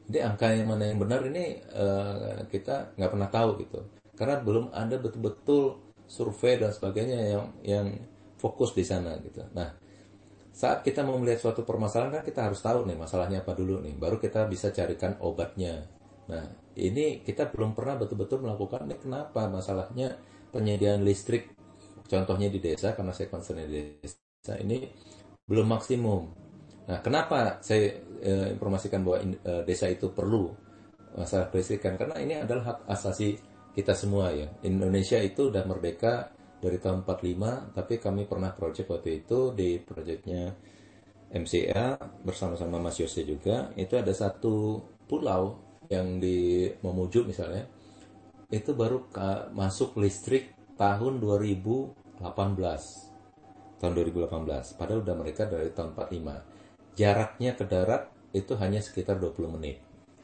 [0.07, 3.79] Jadi angka yang mana yang benar ini uh, kita nggak pernah tahu gitu.
[4.15, 7.87] Karena belum ada betul-betul survei dan sebagainya yang yang
[8.39, 9.43] fokus di sana gitu.
[9.51, 9.75] Nah,
[10.55, 13.93] saat kita mau melihat suatu permasalahan kan kita harus tahu nih masalahnya apa dulu nih,
[13.99, 15.85] baru kita bisa carikan obatnya.
[16.27, 16.43] Nah,
[16.75, 20.19] ini kita belum pernah betul-betul melakukan nih kenapa masalahnya
[20.51, 21.55] penyediaan listrik
[22.07, 24.87] contohnya di desa karena saya concern di desa ini
[25.47, 26.21] belum maksimum.
[26.87, 30.51] Nah, kenapa saya e, informasikan bahwa in, e, desa itu perlu
[31.15, 33.35] masalah kelistrikan karena ini adalah hak asasi
[33.75, 34.47] kita semua ya.
[34.63, 40.49] Indonesia itu udah merdeka dari tahun 45, tapi kami pernah project waktu itu di projectnya
[41.31, 43.69] MCA bersama-sama Mas Yose juga.
[43.77, 47.67] Itu ada satu pulau yang di Mamuju misalnya,
[48.47, 49.07] itu baru
[49.51, 52.23] masuk listrik tahun 2018.
[53.77, 56.97] Tahun 2018, padahal udah mereka dari tahun 45.
[56.97, 59.77] Jaraknya ke darat itu hanya sekitar 20 menit.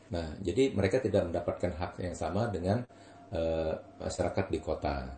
[0.09, 2.85] Nah, jadi mereka tidak mendapatkan hak yang sama dengan
[3.33, 5.09] uh, masyarakat di kota.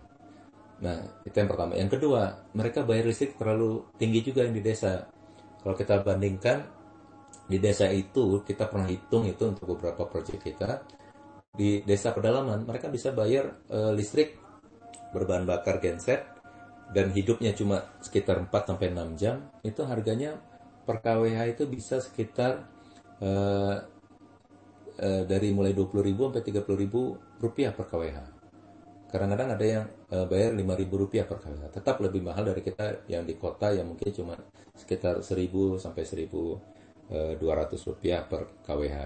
[0.84, 1.80] Nah, itu yang pertama.
[1.80, 5.08] Yang kedua, mereka bayar listrik terlalu tinggi juga yang di desa.
[5.64, 6.75] Kalau kita bandingkan
[7.46, 10.82] di desa itu kita pernah hitung itu untuk beberapa proyek kita.
[11.56, 14.36] Di desa pedalaman mereka bisa bayar e, listrik
[15.16, 16.28] berbahan bakar genset
[16.92, 19.36] dan hidupnya cuma sekitar 4 sampai 6 jam.
[19.64, 20.36] Itu harganya
[20.84, 22.66] per kWh itu bisa sekitar
[23.22, 23.30] e,
[25.00, 28.36] e, dari mulai 20.000 sampai 30.000 rupiah per kWh
[29.16, 33.24] kadang-kadang ada yang e, bayar 5.000 rupiah per kWh tetap lebih mahal dari kita yang
[33.24, 34.36] di kota yang mungkin cuma
[34.76, 36.75] sekitar 1.000 sampai 1.000
[37.06, 38.98] Eh, 200 rupiah per kWh.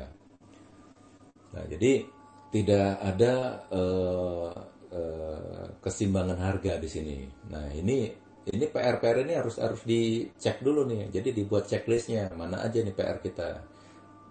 [1.49, 2.07] Nah, jadi
[2.49, 3.33] tidak ada
[3.69, 4.55] uh,
[4.89, 7.17] uh, kesimbangan harga di sini.
[7.51, 8.07] Nah, ini
[8.49, 11.11] ini PR-PR ini harus harus dicek dulu nih.
[11.11, 13.49] Jadi dibuat checklistnya mana aja nih PR kita.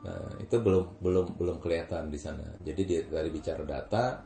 [0.01, 2.57] Nah, itu belum belum belum kelihatan di sana.
[2.65, 4.25] Jadi dari bicara data,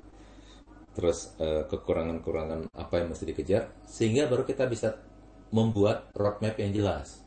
[0.95, 4.95] terus eh, kekurangan-kekurangan apa yang mesti dikejar, sehingga baru kita bisa
[5.51, 7.25] membuat roadmap yang jelas.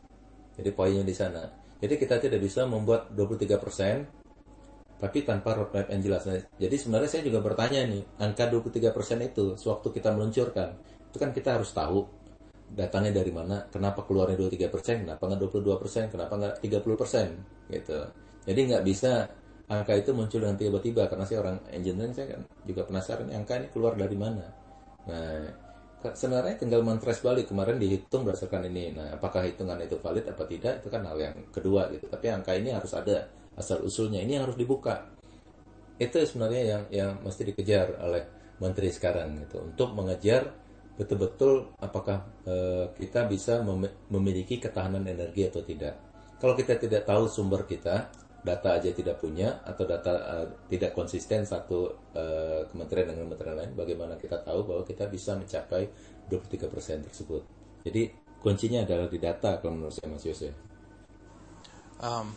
[0.56, 1.65] Jadi poinnya di sana.
[1.80, 4.26] Jadi kita tidak bisa membuat 23%
[4.96, 6.24] tapi tanpa roadmap yang jelas.
[6.24, 10.72] Nah, jadi sebenarnya saya juga bertanya nih, angka 23% itu sewaktu kita meluncurkan,
[11.12, 12.08] itu kan kita harus tahu
[12.72, 18.00] datangnya dari mana, kenapa keluarnya 23%, kenapa nggak 22%, kenapa nggak 30% gitu.
[18.48, 19.28] Jadi nggak bisa
[19.66, 23.68] angka itu muncul dengan tiba-tiba karena saya orang engineering saya kan juga penasaran angka ini
[23.74, 24.46] keluar dari mana.
[25.06, 25.65] Nah,
[26.14, 28.94] sebenarnya tinggal mentres balik kemarin dihitung berdasarkan ini.
[28.94, 32.06] Nah, apakah hitungan itu valid apa tidak itu kan hal yang kedua gitu.
[32.06, 33.26] Tapi angka ini harus ada
[33.58, 34.22] asal usulnya.
[34.22, 35.10] Ini harus dibuka.
[35.98, 38.24] Itu sebenarnya yang yang mesti dikejar oleh
[38.60, 40.48] menteri sekarang gitu untuk mengejar
[40.96, 42.56] betul-betul apakah e,
[42.96, 45.96] kita bisa mem memiliki ketahanan energi atau tidak.
[46.40, 48.12] Kalau kita tidak tahu sumber kita,
[48.46, 53.72] data aja tidak punya atau data uh, tidak konsisten satu uh, kementerian dengan kementerian lain,
[53.74, 55.90] bagaimana kita tahu bahwa kita bisa mencapai
[56.30, 57.42] 23% tersebut.
[57.82, 60.50] Jadi kuncinya adalah di data kalau menurut saya Mas Yose.
[61.98, 62.30] Um,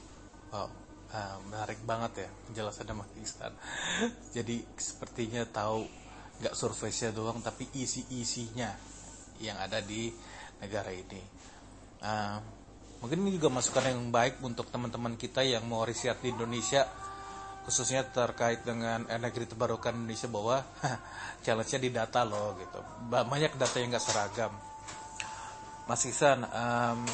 [0.56, 0.70] oh,
[1.12, 3.52] uh, menarik banget ya penjelasannya Mas Iksan.
[4.36, 5.84] Jadi sepertinya tahu
[6.40, 8.72] nggak surface-nya doang tapi isi-isinya
[9.44, 10.08] yang ada di
[10.64, 11.20] negara ini.
[12.00, 12.57] Uh,
[12.98, 16.86] mungkin ini juga masukan yang baik untuk teman-teman kita yang mau riset di Indonesia
[17.68, 20.64] khususnya terkait dengan energi terbarukan Indonesia bahwa
[21.44, 22.80] challenge-nya di data loh gitu.
[23.12, 24.52] Banyak data yang nggak seragam.
[25.84, 27.04] Mas Iksan, um,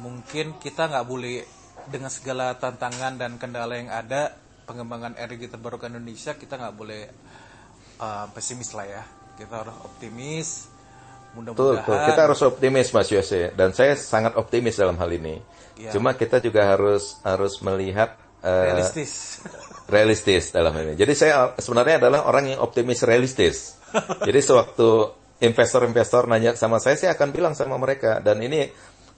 [0.00, 1.44] mungkin kita nggak boleh
[1.88, 4.36] dengan segala tantangan dan kendala yang ada
[4.68, 7.02] pengembangan energi terbarukan Indonesia kita nggak boleh
[7.98, 9.02] uh, pesimis lah ya
[9.34, 10.69] kita harus optimis
[11.36, 15.38] mudah-mudahan betul, kita harus optimis Mas Yose dan saya sangat optimis dalam hal ini
[15.78, 15.94] ya.
[15.94, 19.42] cuma kita juga harus harus melihat uh, realistis
[19.94, 23.78] realistis dalam hal ini jadi saya sebenarnya adalah orang yang optimis realistis
[24.28, 28.70] jadi sewaktu investor-investor nanya sama saya saya akan bilang sama mereka dan ini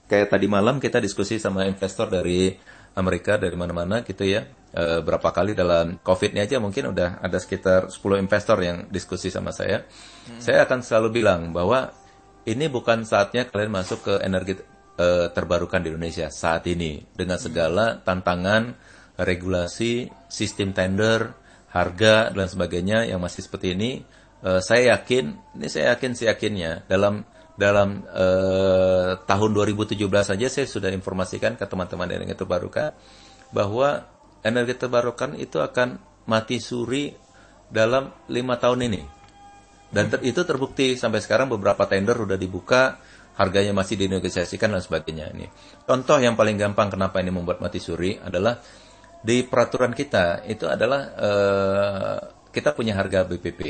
[0.07, 2.53] kayak tadi malam kita diskusi sama investor dari
[2.93, 4.45] Amerika dari mana-mana gitu ya.
[4.73, 9.33] E, berapa kali dalam COVID ini aja mungkin udah ada sekitar 10 investor yang diskusi
[9.33, 9.85] sama saya.
[10.29, 10.41] Hmm.
[10.41, 11.89] Saya akan selalu bilang bahwa
[12.43, 14.59] ini bukan saatnya kalian masuk ke energi
[14.99, 18.75] e, terbarukan di Indonesia saat ini dengan segala tantangan,
[19.19, 21.33] regulasi, sistem tender,
[21.71, 24.03] harga dan sebagainya yang masih seperti ini.
[24.43, 27.23] E, saya yakin, ini saya yakin yakinnya dalam
[27.53, 32.97] dalam uh, tahun 2017 saja saya sudah informasikan ke teman-teman energi terbarukan
[33.53, 34.09] bahwa
[34.41, 37.13] energi terbarukan itu akan mati suri
[37.69, 39.01] dalam lima tahun ini.
[39.93, 42.97] Dan ter, itu terbukti sampai sekarang beberapa tender sudah dibuka,
[43.37, 45.45] harganya masih dinegosiasikan dan sebagainya ini.
[45.85, 48.57] Contoh yang paling gampang kenapa ini membuat mati suri adalah
[49.23, 52.17] di peraturan kita itu adalah uh,
[52.49, 53.61] kita punya harga BPP.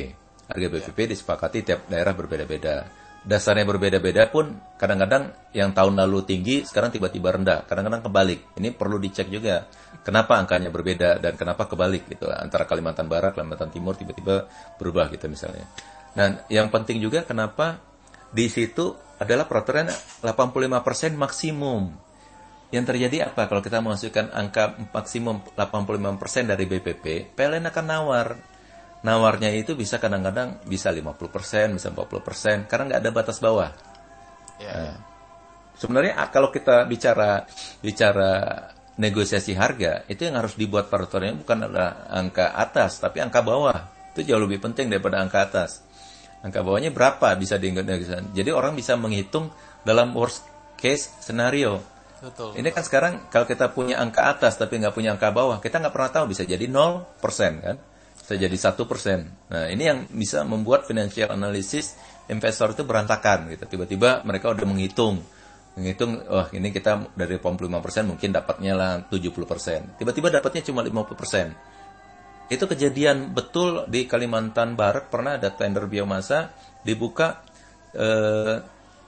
[0.48, 3.04] Harga BPP disepakati tiap daerah berbeda-beda.
[3.24, 7.64] Dasarnya berbeda-beda pun kadang-kadang yang tahun lalu tinggi sekarang tiba-tiba rendah.
[7.64, 8.60] Kadang-kadang kebalik.
[8.60, 9.64] Ini perlu dicek juga.
[10.04, 12.28] Kenapa angkanya berbeda dan kenapa kebalik gitu.
[12.28, 15.64] Antara Kalimantan Barat Kalimantan Timur tiba-tiba berubah gitu misalnya
[16.14, 17.82] dan yang penting juga kenapa
[18.34, 19.90] di situ adalah peraturan
[20.22, 21.90] 85% maksimum
[22.74, 28.28] yang terjadi apa kalau kita masukkan angka maksimum 85% dari BPP PLN akan nawar
[29.04, 33.70] nawarnya itu bisa kadang-kadang bisa 50%, bisa 40%, karena nggak ada batas bawah.
[34.58, 34.96] Ya, nah, ya.
[35.74, 37.44] Sebenarnya kalau kita bicara
[37.84, 38.32] bicara
[38.96, 43.92] negosiasi harga, itu yang harus dibuat peraturannya bukan adalah angka atas, tapi angka bawah.
[44.16, 45.84] Itu jauh lebih penting daripada angka atas.
[46.44, 48.36] Angka bawahnya berapa bisa dinegosiasikan.
[48.36, 49.48] Jadi orang bisa menghitung
[49.88, 50.44] dalam worst
[50.76, 51.80] case scenario.
[52.20, 52.56] Betul.
[52.60, 55.96] Ini kan sekarang kalau kita punya angka atas tapi nggak punya angka bawah, kita nggak
[55.96, 57.76] pernah tahu bisa jadi 0% kan
[58.24, 59.28] bisa jadi satu persen.
[59.52, 62.00] Nah ini yang bisa membuat financial analysis
[62.32, 63.68] investor itu berantakan gitu.
[63.76, 65.20] Tiba-tiba mereka udah menghitung,
[65.76, 69.80] menghitung, wah oh, ini kita dari 85 persen mungkin dapatnya lah 70 persen.
[70.00, 71.52] Tiba-tiba dapatnya cuma 50 persen.
[72.54, 76.54] Itu kejadian betul di Kalimantan Barat pernah ada tender biomasa
[76.86, 77.42] dibuka
[77.98, 78.58] eh,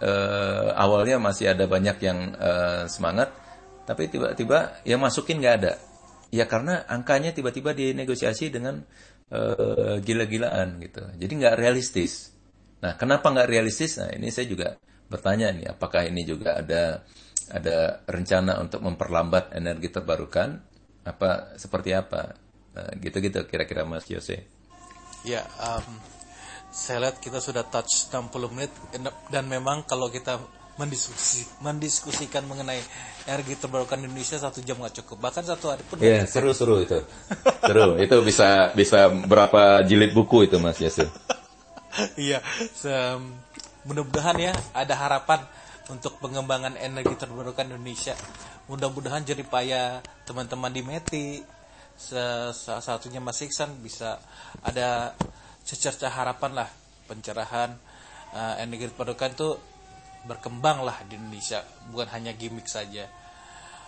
[0.02, 3.30] eh, awalnya masih ada banyak yang eh, semangat,
[3.86, 5.74] tapi tiba-tiba yang masukin nggak ada
[6.36, 8.84] Ya karena angkanya tiba-tiba dinegosiasi dengan
[9.32, 11.00] uh, gila-gilaan gitu.
[11.16, 12.36] Jadi nggak realistis.
[12.84, 13.96] Nah, kenapa nggak realistis?
[14.02, 14.76] Nah, ini saya juga
[15.08, 17.08] bertanya nih, apakah ini juga ada
[17.54, 20.60] ada rencana untuk memperlambat energi terbarukan?
[21.08, 22.36] Apa seperti apa?
[22.76, 24.44] Nah, gitu-gitu kira-kira Mas Yose.
[25.24, 25.96] Ya, um,
[26.76, 28.72] saya lihat kita sudah touch 60 menit
[29.32, 30.38] dan memang kalau kita
[30.76, 32.84] mendiskusi mendiskusikan mengenai
[33.32, 35.24] energi terbarukan Indonesia satu jam nggak cukup.
[35.24, 37.00] Bahkan satu hari pun ya seru seru itu.
[37.64, 37.96] Seru.
[37.96, 41.08] Itu bisa bisa berapa jilid buku itu mas Yasin
[42.20, 42.44] iya
[43.88, 45.40] mudah-mudahan ya ada harapan
[45.88, 48.18] untuk pengembangan energi terbarukan Indonesia.
[48.68, 51.26] Mudah-mudahan jadi payah teman-teman di Meti
[51.96, 54.20] salah satunya Mas Iksan bisa
[54.62, 55.16] ada
[55.64, 56.70] secerca harapan lah
[57.08, 57.74] pencerahan
[58.36, 59.50] uh, energi terbarukan itu
[60.26, 63.08] berkembang lah di Indonesia bukan hanya gimmick saja.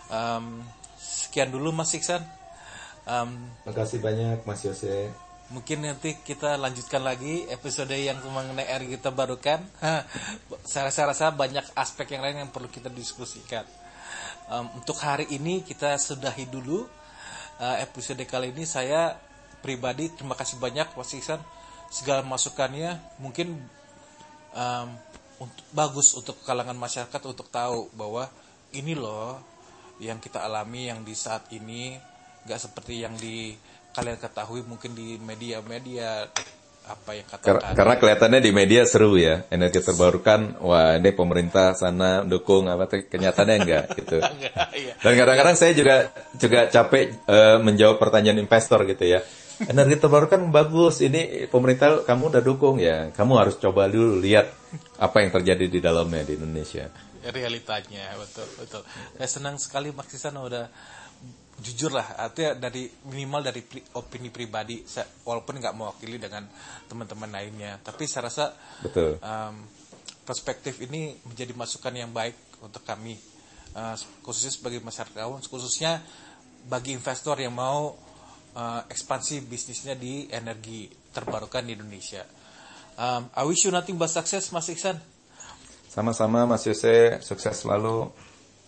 [0.08, 0.64] Um,
[0.98, 2.24] sekian dulu Mas Iksan.
[3.08, 5.12] Um, kasih banyak Mas Yose.
[5.48, 9.64] mungkin nanti kita lanjutkan lagi episode yang mengenai air kita barukan
[10.68, 13.64] saya, saya rasa banyak aspek yang lain yang perlu kita diskusikan.
[14.52, 16.84] Um, untuk hari ini kita sudahi dulu
[17.58, 19.18] uh, episode kali ini saya
[19.60, 21.42] pribadi terima kasih banyak Mas Iksan
[21.90, 22.98] segala masukannya.
[23.18, 23.58] Mungkin
[24.54, 24.88] um,
[25.38, 28.26] untuk bagus untuk kalangan masyarakat untuk tahu bahwa
[28.74, 29.38] ini loh
[29.98, 31.98] yang kita alami yang di saat ini
[32.46, 33.54] nggak seperti yang di
[33.94, 36.30] kalian ketahui mungkin di media-media
[36.88, 37.74] apa yang Kar- katakan.
[37.76, 43.56] karena kelihatannya di media seru ya, energi terbarukan, wah ini pemerintah sana dukung apa, kenyataannya
[43.60, 44.16] enggak gitu.
[44.24, 44.96] Enggak, iya.
[44.98, 49.20] Dan kadang-kadang saya juga juga capek eh, menjawab pertanyaan investor gitu ya.
[49.58, 54.48] Energi terbarukan bagus, ini pemerintah kamu udah dukung ya, kamu harus coba dulu lihat
[54.96, 56.88] apa yang terjadi di dalamnya di Indonesia.
[57.28, 58.80] realitanya betul betul
[59.18, 60.70] saya senang sekali Mas Kisan udah
[61.58, 66.46] jujur lah artinya dari minimal dari pri- opini pribadi saya, walaupun nggak mewakili dengan
[66.86, 69.18] teman-teman lainnya tapi saya rasa Betul.
[69.18, 69.66] um,
[70.22, 73.18] perspektif ini menjadi masukan yang baik untuk kami
[73.74, 75.98] uh, khususnya sebagai masyarakat awam khususnya
[76.68, 77.96] bagi investor yang mau
[78.54, 82.22] uh, ekspansi bisnisnya di energi terbarukan di Indonesia.
[82.98, 84.98] Um, I wish you nothing but success Mas Iksan.
[85.86, 88.10] Sama-sama Mas Yose, sukses selalu.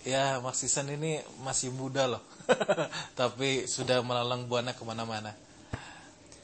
[0.06, 2.22] Ya, Mas Iksan ini masih muda loh.
[3.20, 5.32] Tapi sudah melalang buana ke mana-mana.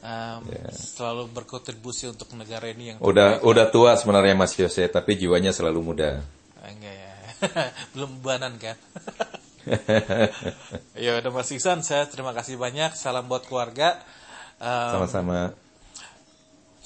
[0.06, 5.50] Um, Selalu berkontribusi untuk negara ini yang Udah udah tua sebenarnya Mas Yose, tapi jiwanya
[5.50, 6.22] selalu muda.
[6.62, 7.14] Ah, Enggak ya.
[7.96, 8.76] Belum buanan kan.
[10.94, 12.94] ya udah Mas Iksan, saya terima kasih banyak.
[12.94, 13.98] Salam buat keluarga.
[14.62, 15.58] Um, Sama-sama.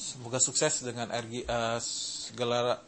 [0.00, 2.80] semoga sukses dengan RG eh, segala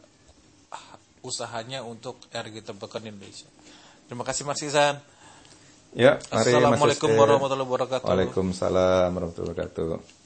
[1.21, 3.47] usahanya untuk RG terbarukan Indonesia.
[4.09, 4.97] Terima kasih Mas Iksan.
[5.93, 8.07] Ya, mari Assalamualaikum warahmatullahi wabarakatuh.
[8.09, 10.22] Waalaikumsalam warahmatullahi wabarakatuh.